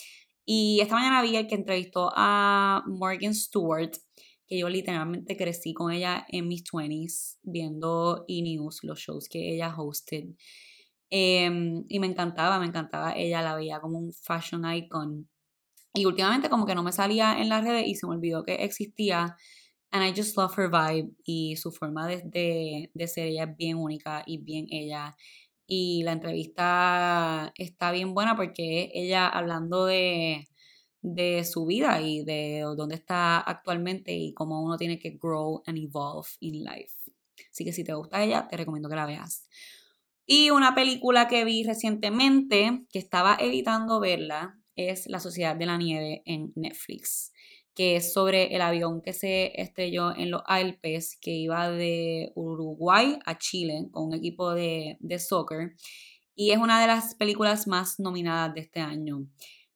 Y 0.45 0.79
esta 0.81 0.95
mañana 0.95 1.23
vi 1.23 1.35
el 1.35 1.49
que 1.49 1.57
entrevistó 1.57 2.13
a 2.15 2.85
Morgan 2.87 3.35
Stewart, 3.35 3.97
que 4.47 4.59
yo 4.61 4.69
literalmente 4.69 5.37
crecí 5.37 5.75
con 5.75 5.91
ella 5.91 6.25
en 6.29 6.47
mis 6.47 6.63
20s, 6.63 7.39
viendo 7.43 8.25
E-News, 8.29 8.85
los 8.85 9.01
shows 9.01 9.29
que 9.29 9.55
ella 9.55 9.75
hosted. 9.77 10.37
Em, 11.11 11.85
y 11.89 12.01
me 12.01 12.07
encantaba, 12.07 12.59
me 12.59 12.67
encantaba. 12.67 13.13
Ella 13.17 13.43
la 13.43 13.55
veía 13.57 13.81
como 13.81 13.99
un 13.99 14.13
fashion 14.13 14.65
icon. 14.73 15.29
Y 15.95 16.05
últimamente 16.07 16.51
como 16.51 16.67
que 16.67 16.75
no 16.75 16.83
me 16.83 16.93
salía 16.93 17.41
en 17.41 17.49
las 17.49 17.65
redes 17.65 17.87
y 17.87 17.95
se 17.95 18.07
me 18.07 18.15
olvidó 18.15 18.45
que 18.45 18.57
existía. 18.65 19.37
And 19.91 20.05
I 20.05 20.13
just 20.15 20.37
love 20.37 20.57
her 20.59 20.71
vibe 20.71 21.13
y 21.25 21.57
su 21.57 21.73
forma 21.73 22.07
de, 22.07 22.23
de, 22.25 22.91
de 22.93 23.09
ser 23.09 23.29
ella 23.29 23.45
es 23.45 23.57
bien 23.57 23.77
única 23.79 24.23
y 24.27 24.39
bien 24.39 24.67
ella. 24.71 25.17
Y 25.67 26.03
la 26.05 26.13
entrevista 26.13 27.53
está 27.57 27.93
bien 27.93 28.15
buena 28.15 28.37
porque 28.37 28.91
ella 28.95 29.29
hablando 29.29 29.87
de, 29.87 30.49
de 31.03 31.45
su 31.45 31.67
vida 31.67 32.01
y 32.01 32.25
de 32.25 32.61
dónde 32.77 32.97
está 32.97 33.39
actualmente 33.41 34.13
y 34.15 34.35
cómo 34.35 34.63
uno 34.63 34.77
tiene 34.77 34.99
que 34.99 35.19
grow 35.21 35.63
and 35.67 35.79
evolve 35.79 36.29
in 36.41 36.65
life. 36.65 36.95
Así 37.51 37.65
que 37.65 37.73
si 37.73 37.85
te 37.85 37.95
gusta 37.95 38.23
ella, 38.23 38.49
te 38.49 38.57
recomiendo 38.57 38.89
que 38.89 38.97
la 38.97 39.07
veas. 39.07 39.49
Y 40.31 40.51
una 40.51 40.75
película 40.75 41.27
que 41.27 41.47
vi 41.47 41.65
recientemente, 41.65 42.85
que 42.93 42.99
estaba 42.99 43.39
evitando 43.41 43.99
verla, 43.99 44.61
es 44.77 45.07
La 45.07 45.21
Sociedad 45.21 45.57
de 45.57 45.65
la 45.65 45.79
Nieve 45.79 46.21
en 46.27 46.53
Netflix, 46.55 47.33
que 47.75 47.97
es 47.97 48.13
sobre 48.13 48.55
el 48.55 48.61
avión 48.61 49.01
que 49.01 49.15
se 49.15 49.59
estrelló 49.59 50.15
en 50.15 50.31
los 50.31 50.43
Alpes, 50.45 51.17
que 51.19 51.31
iba 51.31 51.71
de 51.71 52.31
Uruguay 52.35 53.19
a 53.25 53.39
Chile 53.39 53.89
con 53.91 54.09
un 54.09 54.15
equipo 54.15 54.53
de, 54.53 54.99
de 55.01 55.19
soccer. 55.19 55.73
Y 56.35 56.51
es 56.51 56.59
una 56.59 56.79
de 56.79 56.89
las 56.89 57.15
películas 57.15 57.67
más 57.67 57.99
nominadas 57.99 58.53
de 58.53 58.61
este 58.61 58.81
año. 58.81 59.27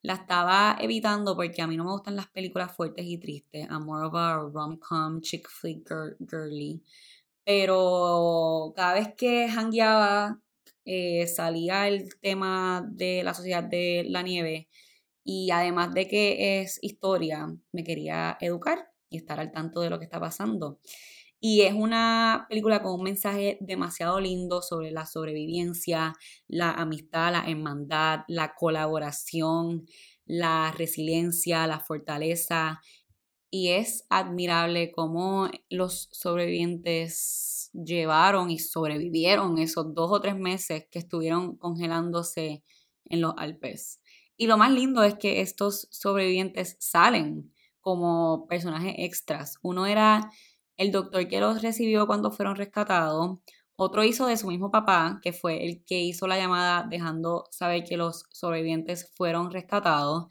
La 0.03 0.17
estaba 0.17 0.77
evitando 0.79 1.35
porque 1.35 1.63
a 1.63 1.67
mí 1.67 1.79
no 1.79 1.85
me 1.85 1.93
gustan 1.93 2.15
las 2.15 2.29
películas 2.29 2.77
fuertes 2.77 3.07
y 3.07 3.17
tristes. 3.17 3.69
I'm 3.71 3.87
more 3.87 4.07
of 4.07 4.15
a 4.15 4.37
rom-com, 4.53 5.23
chick 5.23 5.49
flick 5.49 5.89
girly 6.21 6.83
pero 7.45 8.73
cada 8.77 8.95
vez 8.95 9.15
que 9.17 9.47
hangueaba 9.49 10.41
eh, 10.85 11.27
salía 11.27 11.89
el 11.89 12.09
tema 12.21 12.85
de 12.91 13.23
la 13.23 13.35
sociedad 13.35 13.63
de 13.65 14.05
la 14.09 14.23
nieve 14.23 14.69
y 15.25 15.51
además 15.51 15.95
de 15.95 16.09
que 16.09 16.61
es 16.61 16.79
historia, 16.83 17.47
me 17.73 17.85
quería 17.85 18.37
educar 18.41 18.91
y 19.09 19.19
estar 19.19 19.39
al 19.41 19.53
tanto 19.53 19.81
de 19.81 19.91
lo 19.91 19.99
que 19.99 20.05
está 20.05 20.21
pasando. 20.21 20.81
Y 21.45 21.63
es 21.63 21.75
una 21.75 22.47
película 22.49 22.83
con 22.83 22.95
un 22.95 23.03
mensaje 23.03 23.59
demasiado 23.61 24.21
lindo 24.21 24.63
sobre 24.63 24.93
la 24.93 25.07
sobrevivencia, 25.07 26.15
la 26.47 26.71
amistad, 26.71 27.33
la 27.33 27.45
hermandad, 27.49 28.21
la 28.29 28.55
colaboración, 28.55 29.87
la 30.25 30.73
resiliencia, 30.77 31.67
la 31.67 31.81
fortaleza 31.81 32.81
y 33.55 33.69
es 33.69 34.07
admirable 34.09 34.93
cómo 34.93 35.51
los 35.69 36.09
sobrevivientes 36.11 37.69
llevaron 37.75 38.51
y 38.51 38.59
sobrevivieron 38.59 39.59
esos 39.59 39.95
dos 39.95 40.11
o 40.11 40.23
tres 40.23 40.37
meses 40.37 40.87
que 40.91 40.99
estuvieron 40.99 41.59
congelándose 41.59 42.65
en 43.05 43.21
los 43.21 43.35
Alpes. 43.37 44.01
Y 44.39 44.47
lo 44.47 44.57
más 44.57 44.73
lindo 44.73 45.03
es 45.03 45.17
que 45.17 45.43
estos 45.43 45.87
sobrevivientes 45.91 46.79
salen 46.81 47.53
como 47.83 48.47
personajes 48.49 48.95
extras. 48.97 49.59
Uno 49.61 49.85
era 49.85 50.31
el 50.79 50.91
doctor 50.91 51.29
que 51.29 51.41
los 51.41 51.61
recibió 51.61 52.07
cuando 52.07 52.31
fueron 52.31 52.57
rescatados. 52.57 53.37
Otro 53.77 54.03
hizo 54.03 54.25
de 54.25 54.39
su 54.39 54.47
mismo 54.47 54.71
papá, 54.71 55.21
que 55.23 55.35
fue 55.35 55.67
el 55.67 55.85
que 55.85 56.01
hizo 56.01 56.27
la 56.27 56.39
llamada 56.39 56.87
dejando 56.89 57.45
saber 57.51 57.85
que 57.85 57.99
los 57.99 58.25
sobrevivientes 58.31 59.13
fueron 59.15 59.51
rescatados. 59.51 60.29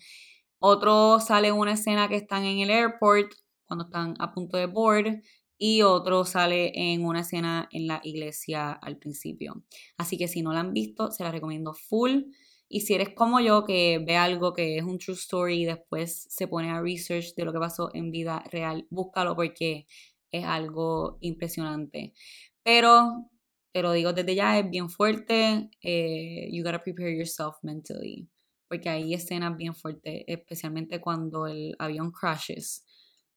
Otro 0.63 1.19
sale 1.19 1.47
en 1.47 1.55
una 1.55 1.73
escena 1.73 2.07
que 2.07 2.17
están 2.17 2.45
en 2.45 2.59
el 2.59 2.69
airport, 2.69 3.31
cuando 3.65 3.85
están 3.85 4.13
a 4.19 4.31
punto 4.31 4.57
de 4.57 4.67
board, 4.67 5.23
y 5.57 5.81
otro 5.81 6.23
sale 6.23 6.71
en 6.75 7.03
una 7.03 7.21
escena 7.21 7.67
en 7.71 7.87
la 7.87 7.99
iglesia 8.03 8.71
al 8.71 8.97
principio. 8.97 9.63
Así 9.97 10.19
que 10.19 10.27
si 10.27 10.43
no 10.43 10.53
la 10.53 10.59
han 10.59 10.71
visto, 10.71 11.09
se 11.09 11.23
la 11.23 11.31
recomiendo 11.31 11.73
full. 11.73 12.25
Y 12.69 12.81
si 12.81 12.93
eres 12.93 13.09
como 13.09 13.39
yo, 13.39 13.65
que 13.65 14.03
ve 14.05 14.17
algo 14.17 14.53
que 14.53 14.77
es 14.77 14.83
un 14.83 14.99
true 14.99 15.15
story 15.15 15.63
y 15.63 15.65
después 15.65 16.27
se 16.29 16.47
pone 16.47 16.69
a 16.69 16.79
research 16.79 17.33
de 17.35 17.43
lo 17.43 17.53
que 17.53 17.59
pasó 17.59 17.89
en 17.95 18.11
vida 18.11 18.43
real, 18.51 18.85
búscalo 18.91 19.35
porque 19.35 19.87
es 20.31 20.45
algo 20.45 21.17
impresionante. 21.21 22.13
Pero, 22.61 23.31
te 23.71 23.81
lo 23.81 23.93
digo 23.93 24.13
desde 24.13 24.35
ya, 24.35 24.59
es 24.59 24.69
bien 24.69 24.91
fuerte. 24.91 25.71
Eh, 25.81 26.49
you 26.51 26.63
gotta 26.63 26.83
prepare 26.83 27.17
yourself 27.17 27.55
mentally 27.63 28.29
porque 28.71 28.87
hay 28.87 29.13
escenas 29.13 29.57
bien 29.57 29.75
fuertes, 29.75 30.23
especialmente 30.27 31.01
cuando 31.01 31.45
el 31.45 31.75
avión 31.77 32.09
crashes. 32.09 32.85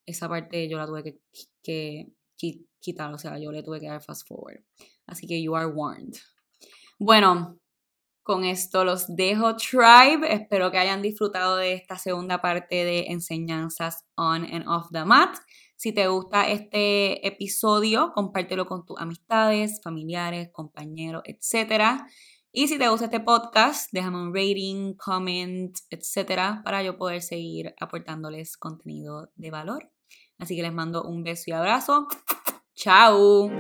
Esa 0.07 0.29
parte 0.29 0.69
yo 0.69 0.79
la 0.79 0.87
tuve 0.87 1.03
que, 1.61 2.07
que 2.39 2.61
quitar, 2.79 3.13
o 3.13 3.19
sea, 3.19 3.37
yo 3.41 3.51
le 3.51 3.65
tuve 3.65 3.81
que 3.81 3.89
dar 3.89 4.01
fast 4.01 4.29
forward. 4.29 4.63
Así 5.09 5.27
que 5.27 5.43
you 5.43 5.57
are 5.57 5.67
warned. 5.67 6.15
Bueno, 7.01 7.59
con 8.23 8.45
esto 8.45 8.85
los 8.85 9.07
dejo 9.09 9.57
tribe. 9.57 10.33
Espero 10.33 10.71
que 10.71 10.79
hayan 10.79 11.03
disfrutado 11.03 11.57
de 11.57 11.73
esta 11.73 11.99
segunda 11.99 12.41
parte 12.41 12.85
de 12.85 13.07
enseñanzas 13.09 14.05
on 14.15 14.45
and 14.45 14.69
off 14.69 14.87
the 14.93 15.05
mat. 15.05 15.37
Si 15.75 15.93
te 15.93 16.07
gusta 16.07 16.49
este 16.49 17.27
episodio, 17.27 18.13
compártelo 18.15 18.67
con 18.67 18.87
tus 18.87 19.01
amistades, 19.01 19.81
familiares, 19.83 20.51
compañeros, 20.53 21.23
etcétera. 21.25 22.07
Y 22.57 22.69
si 22.69 22.79
te 22.79 22.89
gusta 22.89 23.07
este 23.07 23.19
podcast, 23.19 23.89
déjame 23.91 24.19
un 24.19 24.33
rating, 24.33 24.95
comment, 24.95 25.77
etcétera, 25.91 26.63
para 26.65 26.85
yo 26.85 26.97
poder 26.97 27.21
seguir 27.21 27.75
aportándoles 27.81 28.57
contenido 28.57 29.33
de 29.35 29.51
valor. 29.51 29.91
Así 30.39 30.55
que 30.55 30.63
les 30.63 30.73
mando 30.73 31.03
un 31.03 31.25
beso 31.25 31.43
y 31.49 31.53
abrazo. 31.53 32.07
¡Chao! 32.77 33.51